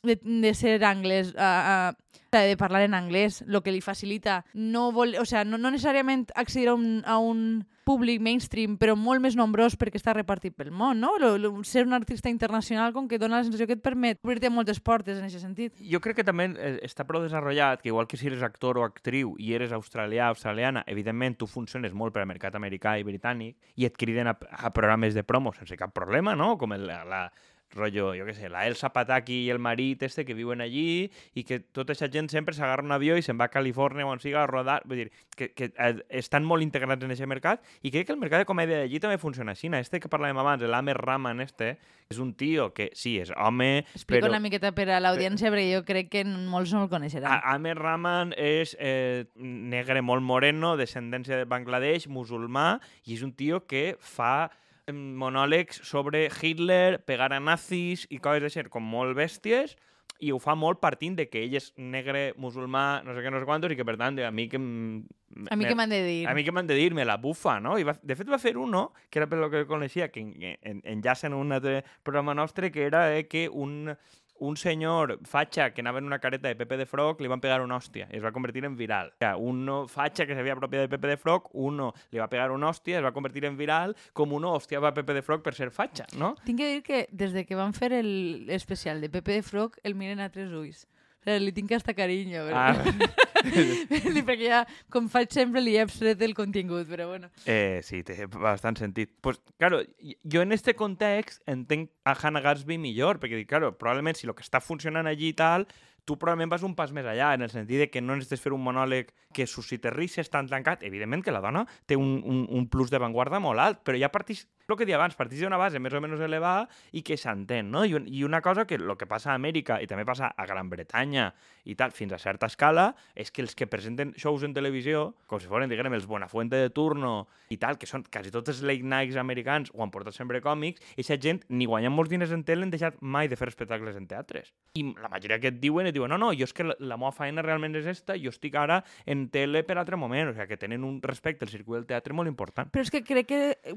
de, 0.04 0.18
de 0.22 0.54
ser 0.54 0.78
anglès, 0.84 1.34
uh, 1.34 1.92
uh, 1.92 2.18
de 2.34 2.56
parlar 2.56 2.82
en 2.82 2.94
anglès, 2.94 3.42
el 3.46 3.62
que 3.62 3.72
li 3.72 3.80
facilita 3.80 4.42
no, 4.54 4.90
vol, 4.92 5.14
o 5.20 5.24
sea, 5.24 5.44
no, 5.44 5.58
no 5.58 5.70
necessàriament 5.70 6.26
accedir 6.34 6.68
a 6.68 6.74
un, 6.74 7.02
a 7.06 7.18
un 7.22 7.62
públic 7.84 8.20
mainstream, 8.24 8.78
però 8.80 8.96
molt 8.96 9.22
més 9.22 9.36
nombrós 9.36 9.76
perquè 9.78 10.00
està 10.00 10.14
repartit 10.16 10.56
pel 10.56 10.72
món, 10.74 10.98
no? 11.04 11.12
Lo, 11.20 11.34
lo, 11.38 11.52
ser 11.68 11.84
un 11.86 11.92
artista 11.92 12.32
internacional 12.32 12.94
com 12.96 13.06
que 13.08 13.20
dona 13.20 13.38
la 13.38 13.44
sensació 13.44 13.68
que 13.68 13.76
et 13.76 13.84
permet 13.84 14.18
obrir-te 14.24 14.50
moltes 14.50 14.80
portes 14.80 15.20
en 15.20 15.28
aquest 15.28 15.44
sentit. 15.44 15.76
Jo 15.92 16.00
crec 16.02 16.18
que 16.22 16.26
també 16.26 16.48
eh, 16.56 16.74
està 16.88 17.04
prou 17.06 17.22
desenvolupat 17.22 17.84
que 17.84 17.92
igual 17.92 18.08
que 18.08 18.18
si 18.18 18.30
eres 18.30 18.42
actor 18.42 18.80
o 18.80 18.86
actriu 18.88 19.34
i 19.38 19.52
eres 19.54 19.74
australià 19.76 20.30
o 20.30 20.34
australiana, 20.34 20.82
evidentment 20.88 21.36
tu 21.38 21.46
funciones 21.46 21.92
molt 21.92 22.16
per 22.16 22.24
al 22.24 22.30
mercat 22.30 22.56
americà 22.56 22.96
i 22.98 23.04
britànic 23.06 23.74
i 23.76 23.86
et 23.86 23.98
criden 24.00 24.32
a, 24.32 24.38
a 24.40 24.72
programes 24.72 25.14
de 25.14 25.22
promo 25.22 25.52
sense 25.52 25.76
cap 25.76 25.92
problema, 25.94 26.34
no? 26.34 26.54
Com 26.58 26.72
el, 26.72 26.88
la 26.88 27.26
rollo, 27.74 28.12
jo 28.16 28.26
què 28.28 28.34
sé, 28.36 28.48
la 28.52 28.64
Elsa 28.68 28.90
Pataki 28.94 29.44
i 29.44 29.50
el 29.52 29.60
marit 29.62 30.02
este 30.06 30.24
que 30.24 30.36
viuen 30.36 30.62
allí 30.64 31.10
i 31.34 31.44
que 31.44 31.60
tota 31.60 31.92
aquesta 31.92 32.10
gent 32.12 32.30
sempre 32.32 32.54
s'agarra 32.56 32.84
un 32.86 32.94
avió 32.94 33.18
i 33.18 33.24
se'n 33.24 33.38
va 33.40 33.48
a 33.48 33.52
Califòrnia 33.52 34.06
o 34.06 34.12
on 34.14 34.22
siga 34.22 34.42
a 34.42 34.46
rodar. 34.50 34.80
Vull 34.88 35.04
dir, 35.04 35.10
que, 35.36 35.50
que 35.52 35.70
eh, 35.72 35.92
estan 36.20 36.46
molt 36.46 36.64
integrats 36.64 37.04
en 37.04 37.14
aquest 37.14 37.30
mercat 37.30 37.64
i 37.82 37.92
crec 37.94 38.08
que 38.08 38.16
el 38.16 38.22
mercat 38.22 38.44
de 38.44 38.48
comèdia 38.48 38.82
d'allí 38.82 39.00
també 39.02 39.18
funciona 39.18 39.52
així. 39.52 39.70
Este 39.74 40.00
que 40.00 40.10
parlàvem 40.12 40.38
abans, 40.38 40.62
l'Amer 40.62 40.96
Rahman 41.00 41.40
este, 41.42 41.74
és 42.10 42.20
un 42.22 42.34
tio 42.38 42.70
que 42.74 42.90
sí, 42.94 43.16
és 43.20 43.32
home, 43.34 43.84
Explico 43.94 44.26
però... 44.26 44.32
una 44.34 44.42
miqueta 44.44 44.72
per 44.76 44.88
a 44.92 45.00
l'audiència 45.02 45.50
perquè 45.50 45.66
jo 45.72 45.84
crec 45.88 46.10
que 46.12 46.24
molts 46.24 46.74
no 46.74 46.84
el 46.84 46.90
coneixeran. 46.92 47.40
Amer 47.54 47.76
Rahman 47.78 48.34
és 48.38 48.76
eh, 48.78 49.24
negre 49.34 50.02
molt 50.04 50.24
moreno, 50.24 50.74
descendència 50.80 51.40
de 51.40 51.48
Bangladesh, 51.48 52.08
musulmà, 52.12 52.78
i 53.04 53.16
és 53.16 53.24
un 53.26 53.34
tio 53.36 53.64
que 53.68 53.94
fa 53.98 54.50
monòlegs 54.92 55.80
sobre 55.86 56.28
Hitler, 56.28 57.00
pegar 57.06 57.32
a 57.32 57.40
nazis 57.40 58.06
i 58.10 58.20
coses 58.22 58.50
així, 58.50 58.68
com 58.70 58.84
molt 58.84 59.16
bèsties, 59.16 59.76
i 60.22 60.30
ho 60.32 60.38
fa 60.38 60.54
molt 60.56 60.80
partint 60.80 61.16
de 61.18 61.26
que 61.28 61.42
ell 61.42 61.56
és 61.58 61.70
negre, 61.76 62.32
musulmà, 62.40 63.02
no 63.04 63.14
sé 63.16 63.24
què, 63.24 63.32
no 63.32 63.40
sé 63.42 63.48
quantos, 63.48 63.72
i 63.72 63.78
que 63.78 63.86
per 63.86 63.96
tant, 64.00 64.20
a 64.22 64.30
mi 64.30 64.46
que... 64.48 64.60
a 64.60 65.58
mi 65.58 65.66
què 65.66 65.74
m'han 65.76 65.90
de 65.90 66.00
dir? 66.06 66.20
a 66.30 66.34
mi 66.36 66.44
què 66.46 66.54
m'han 66.54 66.70
de 66.70 66.78
dir? 66.78 66.92
Me 66.96 67.06
la 67.08 67.18
bufa, 67.20 67.58
no? 67.60 67.76
I 67.80 67.86
va, 67.88 67.96
de 68.00 68.16
fet 68.16 68.30
va 68.30 68.40
fer 68.40 68.54
uno, 68.60 68.86
que 69.10 69.20
era 69.20 69.28
per 69.30 69.40
lo 69.42 69.50
que 69.52 69.64
coneixia, 69.68 70.10
que 70.14 70.22
en, 70.22 70.34
en, 70.40 70.82
enllaça 70.96 71.28
en 71.28 71.36
un 71.38 71.52
altre 71.56 71.82
programa 72.02 72.36
nostre, 72.38 72.70
que 72.72 72.86
era 72.86 73.08
eh, 73.16 73.26
que 73.26 73.48
un, 73.48 73.96
un 74.44 74.56
senyor 74.56 75.18
fatxa 75.24 75.70
que 75.72 75.80
anava 75.80 75.98
en 75.98 76.04
una 76.04 76.18
careta 76.18 76.48
de 76.48 76.56
Pepe 76.56 76.76
de 76.76 76.86
Frog 76.86 77.20
li 77.20 77.30
van 77.32 77.40
pegar 77.40 77.62
una 77.64 77.78
hòstia 77.80 78.08
i 78.10 78.18
es 78.18 78.24
va 78.24 78.32
convertir 78.32 78.64
en 78.68 78.76
viral. 78.76 79.12
O 79.14 79.24
sea, 79.24 79.36
un 79.36 79.64
fatxa 79.88 80.26
que 80.28 80.36
s'havia 80.36 80.56
apropiat 80.56 80.84
de 80.84 80.92
Pepe 80.92 81.08
de 81.08 81.16
Frog, 81.16 81.48
uno 81.52 81.92
li 82.12 82.20
va 82.20 82.28
pegar 82.28 82.50
una 82.52 82.68
hòstia, 82.68 82.98
es 83.00 83.04
va 83.04 83.14
convertir 83.16 83.46
en 83.48 83.56
viral, 83.56 83.96
com 84.12 84.32
uno 84.36 84.52
hostiava 84.58 84.90
a 84.90 84.94
Pepe 84.96 85.16
de 85.16 85.22
Frog 85.24 85.42
per 85.42 85.54
ser 85.56 85.70
fatxa, 85.72 86.06
no? 86.20 86.34
Tinc 86.44 86.60
que 86.60 86.72
dir 86.74 86.82
que 86.84 87.06
des 87.10 87.32
de 87.32 87.46
que 87.48 87.56
van 87.56 87.72
fer 87.72 87.92
el 87.96 88.50
especial 88.50 89.00
de 89.00 89.08
Pepe 89.08 89.40
de 89.40 89.42
Frog 89.42 89.80
el 89.82 89.96
miren 89.96 90.20
a 90.20 90.30
tres 90.30 90.52
ulls. 90.52 90.84
Sigui, 91.24 91.38
li 91.44 91.54
tinc 91.56 91.72
hasta 91.76 91.94
carinyo. 91.96 92.44
Però... 92.48 92.64
Ah, 92.64 93.24
perquè 94.28 94.48
ja, 94.48 94.60
com 94.92 95.08
faig 95.12 95.32
sempre, 95.34 95.62
li 95.64 95.76
he 95.76 95.82
abstret 95.84 96.22
el 96.24 96.36
contingut, 96.36 96.86
però 96.88 97.08
bueno. 97.10 97.30
Eh, 97.44 97.80
sí, 97.84 98.02
té 98.06 98.28
bastant 98.30 98.78
sentit. 98.80 99.12
Pues, 99.24 99.40
claro, 99.58 99.82
jo 100.00 100.44
en 100.44 100.52
este 100.56 100.76
context 100.78 101.42
entenc 101.50 101.90
a 102.04 102.14
Hannah 102.14 102.44
Gatsby 102.44 102.78
millor, 102.80 103.20
perquè 103.22 103.40
dic, 103.40 103.50
claro, 103.50 103.74
probablement 103.78 104.16
si 104.16 104.28
el 104.28 104.36
que 104.36 104.46
està 104.46 104.62
funcionant 104.64 105.08
allí 105.10 105.32
i 105.32 105.36
tal, 105.38 105.68
tu 106.04 106.18
probablement 106.20 106.52
vas 106.52 106.64
un 106.64 106.74
pas 106.76 106.92
més 106.92 107.06
allà, 107.08 107.32
en 107.34 107.42
el 107.46 107.50
sentit 107.52 107.80
de 107.80 107.88
que 107.90 108.02
no 108.04 108.16
necessites 108.16 108.42
fer 108.44 108.52
un 108.52 108.62
monòleg 108.64 109.10
que 109.34 109.46
suscite 109.48 109.92
risses 109.92 110.28
tan 110.30 110.48
tancat. 110.50 110.84
Evidentment 110.84 111.24
que 111.24 111.32
la 111.32 111.40
dona 111.44 111.64
té 111.88 111.96
un, 111.96 112.18
un, 112.20 112.44
un 112.52 112.68
plus 112.68 112.92
d'avantguarda 112.92 113.40
molt 113.40 113.64
alt, 113.64 113.80
però 113.84 113.98
ja 114.00 114.12
partix 114.12 114.44
El 114.66 114.78
que 114.80 114.86
dia 114.88 114.96
abans, 114.96 115.12
partís 115.12 115.42
d'una 115.44 115.58
base 115.60 115.76
més 115.78 115.92
o 115.92 116.00
menys 116.00 116.22
elevada 116.24 116.62
i 116.96 117.02
que 117.04 117.18
s'entén, 117.20 117.68
no? 117.70 117.82
I, 117.84 117.92
un- 117.98 118.06
I 118.08 118.22
una 118.24 118.40
cosa 118.40 118.64
que 118.64 118.76
el 118.80 118.94
que 118.96 119.04
passa 119.06 119.32
a 119.32 119.34
Amèrica 119.36 119.76
i 119.82 119.86
també 119.86 120.06
passa 120.08 120.30
a 120.34 120.46
Gran 120.48 120.70
Bretanya 120.72 121.34
i 121.68 121.74
tal, 121.76 121.92
fins 121.92 122.14
a 122.16 122.18
certa 122.18 122.46
escala, 122.48 122.94
és 123.14 123.30
que 123.30 123.42
els 123.44 123.52
que 123.54 123.66
presenten 123.68 124.14
shows 124.16 124.42
en 124.42 124.54
televisió, 124.56 125.14
com 125.28 125.38
si 125.40 125.48
foren, 125.48 125.68
diguem, 125.68 125.92
els 125.92 126.06
Buenafuente 126.08 126.56
de 126.56 126.70
turno 126.72 127.26
i 127.52 127.58
tal, 127.60 127.76
que 127.76 127.84
són 127.86 128.06
quasi 128.08 128.32
tots 128.32 128.48
els 128.54 128.62
late 128.64 128.82
nights 128.82 129.16
americans 129.20 129.70
o 129.74 129.82
han 129.84 129.92
portat 129.92 130.16
sempre 130.16 130.40
còmics, 130.40 130.80
i 130.96 131.02
aquesta 131.04 131.18
gent, 131.20 131.42
ni 131.50 131.66
guanyant 131.68 131.92
molts 131.92 132.08
diners 132.10 132.32
en 132.32 132.42
tele, 132.44 132.64
han 132.64 132.72
deixat 132.72 132.96
mai 133.04 133.28
de 133.28 133.36
fer 133.36 133.48
espectacles 133.52 133.96
en 134.00 134.08
teatres. 134.08 134.48
I 134.80 134.86
la 134.96 135.10
majoria 135.12 135.38
que 135.40 135.52
et 135.52 135.60
diuen, 135.60 135.86
et 135.86 135.94
diuen, 135.94 136.08
no, 136.08 136.16
no, 136.18 136.32
jo 136.32 136.48
és 136.48 136.52
que 136.56 136.64
la, 136.64 136.74
la 136.80 136.96
meva 136.96 137.12
feina 137.12 137.44
realment 137.44 137.76
és 137.76 137.86
esta, 137.92 138.16
jo 138.16 138.32
estic 138.32 138.56
ara 138.56 138.80
en 139.04 139.28
tele 139.28 139.62
per 139.62 139.76
altre 139.76 139.96
moment, 140.00 140.32
o 140.32 140.34
sigui, 140.34 140.48
que 140.48 140.56
tenen 140.60 140.84
un 140.88 141.00
respecte 141.04 141.44
al 141.44 141.52
circuit 141.52 141.82
del 141.82 141.86
teatre 141.92 142.16
molt 142.16 142.32
important. 142.32 142.72
Però 142.72 142.80
és 142.84 142.90
que 142.92 143.04
crec 143.04 143.28
que 143.28 143.42
eh, 143.60 143.76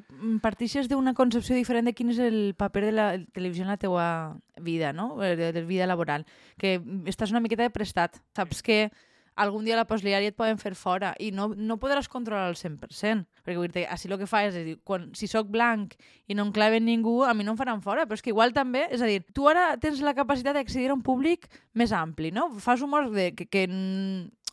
partixes 0.78 0.90
d'una 0.92 1.16
concepció 1.18 1.56
diferent 1.56 1.88
de 1.88 1.94
quin 1.96 2.12
és 2.14 2.20
el 2.22 2.54
paper 2.58 2.84
de 2.86 2.92
la 2.94 3.06
televisió 3.34 3.64
en 3.66 3.72
la 3.72 3.78
teua 3.82 4.38
vida, 4.62 4.94
no? 4.94 5.24
Eh, 5.24 5.36
De, 5.36 5.52
de 5.52 5.64
vida 5.66 5.88
laboral. 5.88 6.26
Que 6.58 6.80
estàs 7.06 7.32
una 7.32 7.42
miqueta 7.42 7.64
de 7.64 7.74
prestat. 7.74 8.22
Saps 8.36 8.62
que 8.62 8.92
algun 9.36 9.66
dia 9.66 9.78
la 9.78 9.86
postliar 9.86 10.22
et 10.22 10.36
poden 10.36 10.58
fer 10.58 10.74
fora 10.76 11.14
i 11.20 11.32
no, 11.32 11.50
no 11.54 11.78
podràs 11.78 12.10
controlar 12.10 12.50
el 12.50 12.58
100%. 12.58 13.26
Perquè 13.44 13.58
vull 13.58 13.74
dir 13.74 13.86
així 13.88 14.10
el 14.10 14.18
que 14.18 14.30
fa 14.30 14.44
és, 14.46 14.56
és 14.56 14.66
dir, 14.66 14.78
quan, 14.84 15.10
si 15.14 15.28
sóc 15.28 15.50
blanc 15.50 15.96
i 16.28 16.36
no 16.36 16.46
em 16.46 16.54
claven 16.54 16.86
ningú, 16.86 17.24
a 17.24 17.34
mi 17.34 17.46
no 17.46 17.54
em 17.54 17.58
faran 17.58 17.82
fora. 17.82 18.06
Però 18.06 18.18
és 18.18 18.22
que 18.22 18.34
igual 18.34 18.54
també, 18.54 18.88
és 18.92 19.02
a 19.02 19.10
dir, 19.10 19.24
tu 19.34 19.48
ara 19.50 19.78
tens 19.82 20.02
la 20.06 20.14
capacitat 20.18 20.58
d'accedir 20.58 20.92
a 20.92 20.98
un 20.98 21.06
públic 21.06 21.50
més 21.74 21.94
ampli, 21.94 22.32
no? 22.32 22.52
Fas 22.62 22.82
humor 22.86 23.10
de, 23.14 23.32
que, 23.34 23.50
que 23.50 23.66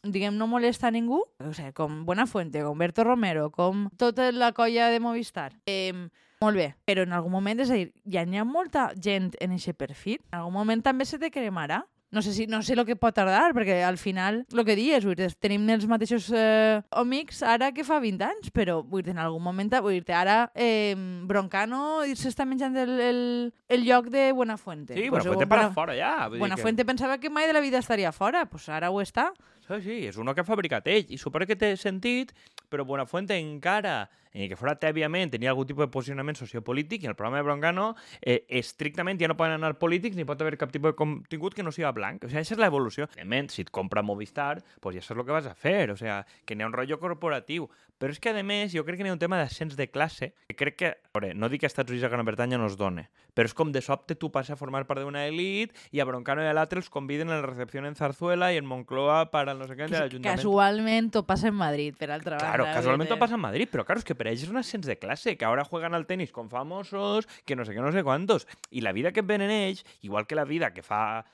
diguem, 0.05 0.37
no 0.37 0.47
molesta 0.47 0.89
a 0.89 0.91
ningú, 0.95 1.23
o 1.41 1.53
sigui, 1.53 1.73
com 1.73 2.05
Buenafuente, 2.05 2.63
com 2.63 2.79
Berto 2.79 3.05
Romero, 3.05 3.51
com 3.51 3.89
tota 3.97 4.31
la 4.33 4.53
colla 4.53 4.89
de 4.91 5.01
Movistar. 5.01 5.53
Eh, 5.67 5.93
molt 6.41 6.57
bé, 6.57 6.75
però 6.85 7.03
en 7.07 7.13
algun 7.17 7.33
moment, 7.33 7.61
és 7.61 7.71
a 7.71 7.75
dir, 7.79 7.93
ja 8.05 8.25
n'hi 8.27 8.39
ha 8.39 8.45
molta 8.45 8.91
gent 9.01 9.33
en 9.41 9.53
aquest 9.57 9.79
perfil. 9.79 10.21
En 10.33 10.41
algun 10.41 10.53
moment 10.53 10.83
també 10.85 11.05
se 11.09 11.19
te 11.19 11.31
cremarà. 11.31 11.85
No 12.15 12.23
sé, 12.23 12.31
si, 12.33 12.45
no 12.47 12.61
sé 12.63 12.75
el 12.77 12.85
que 12.87 12.95
pot 12.95 13.11
tardar, 13.13 13.49
perquè 13.57 13.81
al 13.83 13.97
final, 13.99 14.45
el 14.53 14.61
que 14.65 14.77
dius, 14.79 15.03
vull 15.03 15.17
dir, 15.19 15.33
tenim 15.35 15.65
els 15.75 15.83
mateixos 15.91 16.29
eh, 16.31 16.79
amics 16.95 17.41
ara 17.43 17.73
que 17.75 17.83
fa 17.83 17.97
20 17.99 18.23
anys, 18.23 18.53
però 18.55 18.85
vull 18.87 19.03
dir, 19.03 19.11
en 19.17 19.19
algun 19.19 19.43
moment, 19.43 19.73
vull 19.83 19.97
dir, 19.99 20.15
ara 20.15 20.53
eh, 20.55 20.95
Broncano 21.27 22.05
s'està 22.15 22.47
menjant 22.47 22.77
el, 22.79 22.93
el, 23.03 23.19
el 23.67 23.83
lloc 23.89 24.13
de 24.15 24.29
Buenafuente. 24.31 24.95
Sí, 24.95 25.09
Pues, 25.11 25.25
Buenafuente 25.25 25.47
para 25.49 25.63
Buena- 25.63 25.75
fora 25.75 25.97
ja. 25.99 26.13
Vull 26.29 26.31
dir 26.31 26.35
que- 26.37 26.39
Buenafuente 26.45 26.85
pensava 26.85 27.19
que 27.19 27.31
mai 27.31 27.49
de 27.49 27.53
la 27.53 27.61
vida 27.61 27.79
estaria 27.83 28.13
fora, 28.13 28.47
pues 28.47 28.69
ara 28.69 28.93
ho 28.93 29.01
està. 29.03 29.33
Sí, 29.65 29.81
sí, 29.81 29.95
és 30.11 30.19
uno 30.21 30.35
que 30.37 30.43
ha 30.43 30.45
fabricat 30.45 30.85
ell. 30.93 31.09
I 31.09 31.17
suposo 31.17 31.47
que 31.49 31.57
té 31.57 31.71
sentit, 31.81 32.35
però 32.69 32.85
Buenafuente 32.85 33.39
encara, 33.41 34.11
ni 34.35 34.49
que 34.51 34.59
fora 34.61 34.75
tèbiament, 34.77 35.31
tenia 35.33 35.55
algun 35.55 35.65
tipus 35.71 35.87
de 35.87 35.93
posicionament 35.95 36.37
sociopolític 36.37 37.05
i 37.05 37.09
el 37.09 37.15
programa 37.17 37.39
de 37.41 37.47
Broncano 37.47 37.87
eh, 38.21 38.43
estrictament 38.61 39.21
ja 39.23 39.31
no 39.31 39.39
poden 39.39 39.57
anar 39.57 39.79
polítics 39.81 40.19
ni 40.19 40.27
pot 40.29 40.43
haver 40.43 40.59
cap 40.61 40.75
tipus 40.75 40.93
de 40.93 40.99
contingut 40.99 41.57
que 41.57 41.65
no 41.65 41.73
sigui 41.73 41.89
blanc. 41.97 42.27
O 42.27 42.29
sigui, 42.29 42.43
aquesta 42.43 42.59
és 42.59 42.61
l'evolució. 42.61 43.09
Evidentment, 43.15 43.49
si 43.55 43.65
et 43.65 43.73
compra 43.73 44.05
Movistar, 44.05 44.59
pues 44.85 44.99
ja 44.99 45.07
saps 45.07 45.23
el 45.23 45.29
que 45.31 45.37
vas 45.39 45.49
a 45.49 45.57
fer. 45.57 45.89
O 45.95 45.97
sigui, 45.97 46.21
que 46.45 46.59
n'hi 46.59 46.67
ha 46.67 46.69
un 46.69 46.77
rotllo 46.77 47.01
corporatiu. 47.01 47.71
Però 47.97 48.13
és 48.13 48.21
que, 48.21 48.35
a 48.37 48.45
més, 48.45 48.75
jo 48.75 48.85
crec 48.85 49.01
que 49.01 49.07
n'hi 49.07 49.15
ha 49.15 49.17
un 49.17 49.23
tema 49.23 49.39
d'ascens 49.41 49.79
de 49.79 49.89
classe 49.89 50.35
que 50.51 50.59
crec 50.59 50.77
que, 50.77 50.93
a 50.93 51.15
veure, 51.15 51.33
no 51.33 51.49
dic 51.49 51.63
que 51.63 51.71
Estats 51.71 51.89
Units 51.89 52.05
i 52.05 52.09
a 52.11 52.13
Gran 52.13 52.27
Bretanya 52.27 52.59
no 52.61 52.67
es 52.69 52.77
dona, 52.77 53.07
però 53.35 53.47
és 53.51 53.55
com 53.55 53.73
de 53.73 53.83
sobte 53.83 54.15
tu 54.15 54.31
passes 54.33 54.55
a 54.55 54.57
formar 54.57 54.85
part 54.87 55.01
d'una 55.03 55.27
elit 55.27 55.73
i 55.93 56.01
a 56.01 56.05
Broncano 56.07 56.43
i 56.43 56.47
a 56.47 56.53
l'altre 56.55 56.79
els 56.79 56.89
conviden 56.91 57.31
a 57.31 57.41
la 57.41 57.47
recepció 57.47 57.85
en 57.85 57.95
Zarzuela 57.95 58.53
i 58.55 58.57
en 58.59 58.67
Moncloa 58.67 59.31
para 59.31 59.53
el 59.53 59.59
no 59.59 59.67
sé 59.67 59.75
què 59.75 59.89
de 59.89 59.99
l'Ajuntament. 59.99 60.37
casualment 60.39 61.11
ho 61.17 61.23
passa 61.27 61.49
en 61.49 61.55
Madrid, 61.55 61.95
per 61.99 62.11
altra 62.11 62.39
Claro, 62.39 62.65
banda. 62.65 62.79
casualmente 62.79 63.13
vull 63.13 63.19
dir. 63.19 63.21
pasa 63.21 63.35
en 63.35 63.41
Madrid, 63.41 63.69
pero 63.71 63.85
claro, 63.85 63.99
es 63.99 64.05
que 64.05 64.15
para 64.15 64.31
ellos 64.31 64.45
es 64.45 64.51
un 64.51 64.57
ascenso 64.57 64.89
de 64.89 64.99
clase, 64.99 65.37
que 65.37 65.45
ahora 65.45 65.65
juegan 65.65 65.95
al 65.95 66.07
tenis 66.07 66.33
con 66.33 66.49
famosos, 66.51 67.27
que 67.45 67.57
no 67.57 67.65
sé 67.65 67.73
qué, 67.75 67.81
no 67.81 67.93
sé 67.93 68.03
cuántos. 68.03 68.47
Y 68.71 68.81
la 68.83 68.93
vida 68.93 69.13
que 69.13 69.23
ven 69.23 69.41
en 69.43 69.51
ells, 69.51 69.85
igual 70.03 70.27
que 70.27 70.35
la 70.35 70.45
vida 70.45 70.73
que 70.73 70.83
fa 70.83 71.25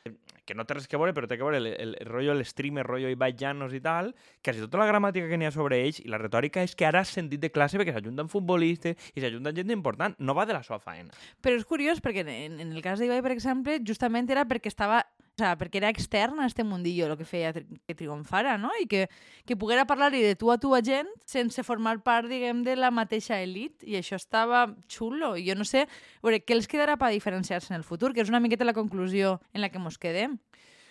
que 0.45 0.55
no 0.55 0.65
té 0.67 0.75
res 0.75 0.89
que 0.91 0.97
veure, 0.99 1.13
però 1.15 1.29
té 1.31 1.37
que 1.39 1.45
veure 1.47 1.59
el, 1.59 1.67
el, 1.69 1.93
el 2.01 2.07
rotllo, 2.09 2.33
el 2.33 2.45
streamer, 2.45 2.83
rotllo 2.85 3.09
Ibai 3.13 3.37
Llanos 3.39 3.73
i 3.73 3.81
tal, 3.81 4.15
quasi 4.43 4.59
tota 4.59 4.79
la 4.81 4.87
gramàtica 4.89 5.29
que 5.31 5.37
n'hi 5.39 5.47
ha 5.47 5.53
sobre 5.55 5.79
ells 5.85 6.01
i 6.03 6.09
la 6.11 6.19
retòrica 6.19 6.63
és 6.67 6.75
que 6.75 6.87
ara 6.89 7.01
has 7.05 7.09
sentit 7.15 7.39
de 7.41 7.51
classe 7.55 7.79
perquè 7.79 7.93
s'ajunten 7.95 8.27
futbolistes 8.29 8.97
i 9.15 9.21
s'ajunten 9.23 9.55
gent 9.55 9.71
important. 9.71 10.17
No 10.19 10.35
va 10.35 10.47
de 10.47 10.53
la 10.57 10.63
seva 10.67 10.81
faena. 10.83 11.11
Però 11.41 11.55
és 11.55 11.65
curiós 11.65 11.90
perquè 11.99 12.23
en, 12.23 12.61
en 12.63 12.71
el 12.71 12.85
cas 12.85 13.03
d'Ibai, 13.03 13.19
per 13.27 13.35
exemple, 13.35 13.81
justament 13.83 14.31
era 14.31 14.47
perquè 14.47 14.71
estava 14.71 15.03
o 15.41 15.43
sea, 15.43 15.57
perquè 15.57 15.79
era 15.81 15.89
extern 15.89 16.41
a 16.41 16.47
este 16.47 16.65
mundillo 16.65 17.07
el 17.07 17.17
que 17.17 17.25
feia 17.25 17.53
que 17.55 17.95
triomfara, 17.97 18.59
no? 18.61 18.71
I 18.83 18.85
que, 18.87 19.07
que 19.49 19.57
poguera 19.57 19.87
parlar-li 19.89 20.21
de 20.21 20.35
tu 20.37 20.51
a 20.53 20.59
tu 20.61 20.75
a 20.77 20.83
gent 20.85 21.09
sense 21.25 21.65
formar 21.65 21.97
part, 22.05 22.29
diguem, 22.29 22.61
de 22.67 22.75
la 22.77 22.91
mateixa 22.93 23.39
elit. 23.41 23.81
I 23.89 23.97
això 23.97 24.19
estava 24.21 24.67
xulo. 24.93 25.33
I 25.41 25.47
jo 25.49 25.57
no 25.57 25.65
sé, 25.65 25.87
a 25.87 26.27
veure, 26.27 26.43
què 26.45 26.59
els 26.59 26.69
quedarà 26.69 26.99
per 27.01 27.09
diferenciar-se 27.15 27.73
en 27.73 27.81
el 27.81 27.89
futur? 27.89 28.13
Que 28.13 28.21
és 28.21 28.29
una 28.29 28.43
miqueta 28.45 28.69
la 28.69 28.77
conclusió 28.77 29.39
en 29.55 29.65
la 29.65 29.73
que 29.73 29.81
mos 29.81 29.97
quedem. 29.97 30.37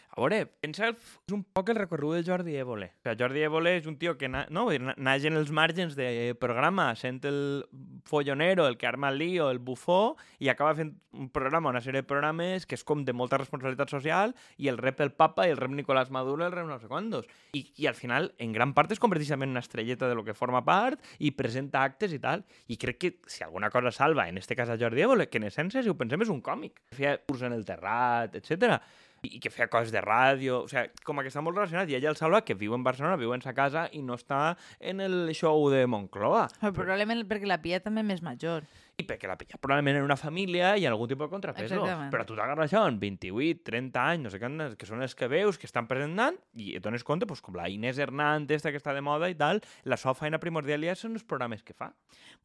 A 0.10 0.24
veure, 0.24 0.48
pensa 0.64 0.88
és 0.90 1.34
un 1.36 1.44
poc 1.54 1.70
el 1.70 1.78
recorregut 1.78 2.18
de 2.18 2.26
Jordi 2.26 2.56
Évole. 2.58 2.88
O 2.90 3.04
sigui, 3.04 3.18
Jordi 3.20 3.44
Évole 3.46 3.76
és 3.78 3.86
un 3.88 3.96
tio 4.02 4.16
que 4.18 4.30
na, 4.32 4.42
no, 4.50 4.66
naix 4.98 5.28
en 5.30 5.38
els 5.38 5.52
margens 5.54 5.94
de 5.98 6.34
programa, 6.42 6.88
sent 6.98 7.22
el 7.30 7.68
follonero, 8.10 8.66
el 8.66 8.80
que 8.82 8.88
arma 8.90 9.12
el 9.14 9.20
lío, 9.22 9.52
el 9.54 9.60
bufó, 9.62 10.18
i 10.42 10.50
acaba 10.50 10.74
fent 10.80 10.96
un 11.14 11.30
programa, 11.34 11.70
una 11.70 11.82
sèrie 11.86 12.02
de 12.02 12.10
programes 12.10 12.66
que 12.66 12.78
és 12.78 12.84
com 12.86 13.04
de 13.06 13.14
molta 13.14 13.38
responsabilitat 13.38 13.94
social, 13.94 14.34
i 14.58 14.72
el 14.72 14.80
rep 14.82 15.04
el 15.06 15.14
papa, 15.14 15.46
i 15.46 15.54
el 15.54 15.62
rep 15.62 15.76
Nicolás 15.78 16.10
Maduro, 16.10 16.46
el 16.46 16.56
rep 16.58 16.66
no 16.66 16.80
sé 16.82 16.90
quantos. 16.90 17.30
I, 17.54 17.68
I 17.78 17.90
al 17.92 17.98
final, 17.98 18.32
en 18.42 18.56
gran 18.56 18.74
part, 18.74 18.92
es 18.92 19.02
converteix 19.02 19.30
també 19.30 19.46
en 19.46 19.54
una 19.54 19.62
estrelleta 19.62 20.10
de 20.10 20.18
lo 20.18 20.26
que 20.26 20.34
forma 20.34 20.64
part, 20.66 21.06
i 21.20 21.36
presenta 21.38 21.84
actes 21.86 22.18
i 22.18 22.22
tal. 22.24 22.48
I 22.66 22.80
crec 22.82 22.98
que 22.98 23.12
si 23.30 23.46
alguna 23.46 23.70
cosa 23.70 23.94
salva, 23.94 24.26
en 24.28 24.42
este 24.42 24.58
cas 24.58 24.74
a 24.74 24.78
Jordi 24.82 25.06
Évole, 25.06 25.30
que 25.30 25.38
en 25.38 25.46
essència, 25.52 25.86
si 25.86 25.94
ho 25.94 25.98
pensem, 25.98 26.26
és 26.26 26.34
un 26.34 26.42
còmic. 26.42 26.82
Feia 26.98 27.20
curs 27.30 27.46
en 27.46 27.54
el 27.54 27.64
terrat, 27.70 28.34
etc 28.42 28.82
i 29.28 29.40
que 29.44 29.52
feia 29.54 29.70
coses 29.72 29.92
de 29.94 30.02
ràdio, 30.04 30.64
o 30.66 30.70
sigui, 30.72 30.90
com 31.06 31.20
que 31.20 31.32
està 31.32 31.44
molt 31.44 31.58
relacionat, 31.58 31.90
i 31.90 31.98
ella 31.98 32.12
el 32.14 32.20
salva 32.20 32.44
que 32.46 32.58
viu 32.58 32.76
en 32.78 32.86
Barcelona, 32.86 33.20
viu 33.20 33.34
en 33.36 33.44
sa 33.44 33.56
casa 33.58 33.88
i 33.92 34.04
no 34.06 34.18
està 34.20 34.58
en 34.80 35.02
el 35.04 35.34
show 35.36 35.70
de 35.74 35.86
Moncloa. 35.90 36.48
Però 36.62 36.74
probablement 36.76 37.26
perquè 37.30 37.50
la 37.50 37.60
pilla 37.64 37.82
també 37.84 38.06
més 38.06 38.24
major. 38.26 38.68
I 39.00 39.06
perquè 39.08 39.30
la 39.30 39.38
pilla 39.40 39.60
probablement 39.62 40.00
en 40.00 40.08
una 40.08 40.18
família 40.20 40.76
i 40.78 40.86
en 40.86 40.94
algun 40.94 41.10
tipus 41.12 41.30
de 41.30 41.34
contrapeso. 41.34 41.80
Exactament. 41.80 42.12
Però 42.14 42.26
tu 42.28 42.38
t'agarres 42.38 42.70
això 42.70 42.86
en 42.90 43.00
28, 43.02 43.64
30 43.68 44.06
anys, 44.14 44.26
no 44.26 44.34
sé 44.34 44.42
què, 44.42 44.52
que 44.80 44.90
són 44.90 45.04
els 45.06 45.16
que 45.16 45.30
veus, 45.32 45.60
que 45.60 45.70
estan 45.70 45.88
presentant, 45.90 46.38
i 46.60 46.74
et 46.78 46.84
dones 46.84 47.06
compte, 47.08 47.28
pues, 47.30 47.42
com 47.46 47.56
la 47.58 47.70
Inés 47.72 48.00
Hernández, 48.00 48.60
esta 48.60 48.74
que 48.74 48.82
està 48.82 48.94
de 48.96 49.04
moda 49.06 49.30
i 49.32 49.38
tal, 49.40 49.64
la 49.84 49.98
seva 50.00 50.16
feina 50.18 50.42
primordial 50.42 50.84
ja 50.84 50.98
són 51.00 51.16
els 51.16 51.24
programes 51.24 51.64
que 51.64 51.76
fa. 51.78 51.92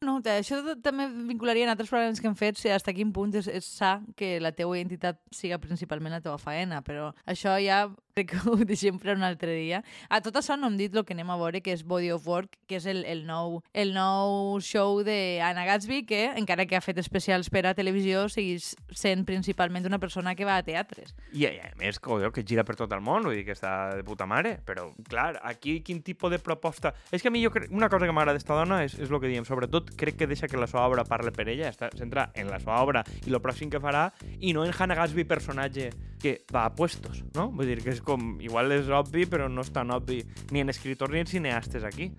No, 0.03 0.17
això 0.19 0.61
també 0.83 1.07
vincularia 1.07 1.65
en 1.67 1.73
altres 1.73 1.91
programes 1.91 2.19
que 2.21 2.27
hem 2.27 2.35
fet, 2.39 2.59
si 2.59 2.71
hasta 2.71 2.93
quin 2.95 3.13
punt 3.15 3.35
és, 3.39 3.47
és 3.47 3.67
sa 3.67 3.97
que 4.19 4.35
la 4.43 4.51
teua 4.55 4.79
identitat 4.79 5.21
siga 5.33 5.59
principalment 5.61 6.17
la 6.17 6.23
teua 6.23 6.39
faena, 6.41 6.81
però 6.85 7.11
això 7.25 7.55
ja 7.63 7.85
crec 8.15 8.31
que 8.31 8.41
ho 8.47 8.55
deixem 8.63 8.95
per 8.99 9.15
un 9.15 9.25
altre 9.27 9.51
dia. 9.57 9.81
A 10.07 10.21
tot 10.23 10.37
això 10.39 10.55
no 10.55 10.69
hem 10.69 10.77
dit 10.79 10.93
el 10.95 11.03
que 11.03 11.15
anem 11.15 11.31
a 11.33 11.35
veure, 11.39 11.59
que 11.63 11.73
és 11.75 11.83
Body 11.83 12.13
of 12.15 12.27
Work, 12.27 12.55
que 12.69 12.79
és 12.79 12.85
el, 12.87 13.03
el, 13.11 13.25
nou, 13.27 13.59
el 13.75 13.91
nou 13.95 14.59
show 14.63 15.01
d'Anna 15.03 15.65
Gatsby, 15.67 16.05
que, 16.07 16.21
encara 16.45 16.67
que 16.69 16.77
ha 16.77 16.83
fet 16.83 16.99
especials 17.01 17.49
per 17.49 17.65
a 17.65 17.73
televisió, 17.77 18.27
segueix 18.29 18.73
sent 18.93 19.25
principalment 19.25 19.87
una 19.89 19.99
persona 19.99 20.35
que 20.37 20.45
va 20.45 20.59
a 20.61 20.65
teatres. 20.65 21.15
I, 21.33 21.47
i 21.49 21.59
a 21.59 21.71
més, 21.79 21.99
colló, 21.99 22.29
que 22.31 22.45
gira 22.45 22.63
per 22.67 22.77
tot 22.77 22.93
el 22.93 23.01
món, 23.03 23.25
vull 23.25 23.39
dir 23.39 23.45
que 23.47 23.55
està 23.57 23.95
de 23.97 24.05
puta 24.05 24.27
mare. 24.29 24.59
Però, 24.65 24.87
clar, 25.09 25.33
aquí 25.43 25.79
quin 25.85 26.03
tipus 26.05 26.31
de 26.31 26.39
proposta... 26.39 26.93
És 27.11 27.25
que 27.25 27.31
a 27.31 27.33
mi 27.33 27.43
jo 27.43 27.51
crec... 27.53 27.71
Una 27.75 27.89
cosa 27.89 28.07
que 28.07 28.15
m'agrada 28.15 28.37
d'esta 28.37 28.57
dona 28.57 28.83
és, 28.85 28.97
és 29.01 29.09
el 29.09 29.19
que 29.19 29.31
diem. 29.31 29.47
Sobretot, 29.47 29.91
crec 29.97 30.19
que 30.21 30.29
deixa 30.29 30.49
que 30.51 30.61
la 30.61 30.69
seva 30.69 30.85
obra 30.85 31.05
parle 31.07 31.33
per 31.35 31.47
ella, 31.49 31.71
està 31.73 31.89
centra 31.97 32.29
en 32.37 32.51
la 32.53 32.61
seva 32.61 32.79
obra 32.85 33.03
i 33.25 33.33
el 33.33 33.41
pròxim 33.43 33.73
que 33.73 33.81
farà, 33.81 34.07
i 34.39 34.53
no 34.53 34.65
en 34.65 34.73
Hannah 34.75 34.99
Gatsby 35.01 35.25
personatge 35.27 35.89
que 36.21 36.39
va 36.53 36.65
a 36.65 36.73
puestos, 36.73 37.23
no? 37.35 37.49
Vull 37.53 37.69
dir 37.69 37.81
que 37.83 37.91
és 37.93 38.01
com... 38.01 38.35
Igual 38.41 38.73
és 38.73 38.89
obvi, 38.93 39.27
però 39.29 39.49
no 39.51 39.65
és 39.65 39.71
tan 39.73 39.91
obvi 39.93 40.21
ni 40.53 40.63
en 40.63 40.71
escritors 40.73 41.13
ni 41.13 41.21
en 41.21 41.29
cineastes 41.29 41.85
aquí. 41.85 42.11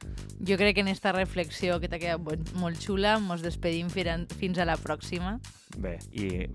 Jo 0.47 0.59
crec 0.61 0.77
que 0.77 0.85
en 0.85 0.93
esta 0.93 1.13
reflexió 1.17 1.81
que 1.81 1.91
t'ha 1.91 1.99
quedat 1.99 2.53
molt 2.61 2.79
xula, 2.83 3.17
mos 3.23 3.43
despedim 3.43 3.91
fir- 4.17 4.27
fins 4.41 4.59
a 4.59 4.65
la 4.65 4.77
pròxima. 4.77 5.39
Bé, 5.79 5.99
i 6.13 6.47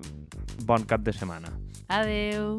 bon 0.66 0.84
cap 0.86 1.02
de 1.06 1.14
setmana. 1.14 1.52
Adeu! 1.88 2.58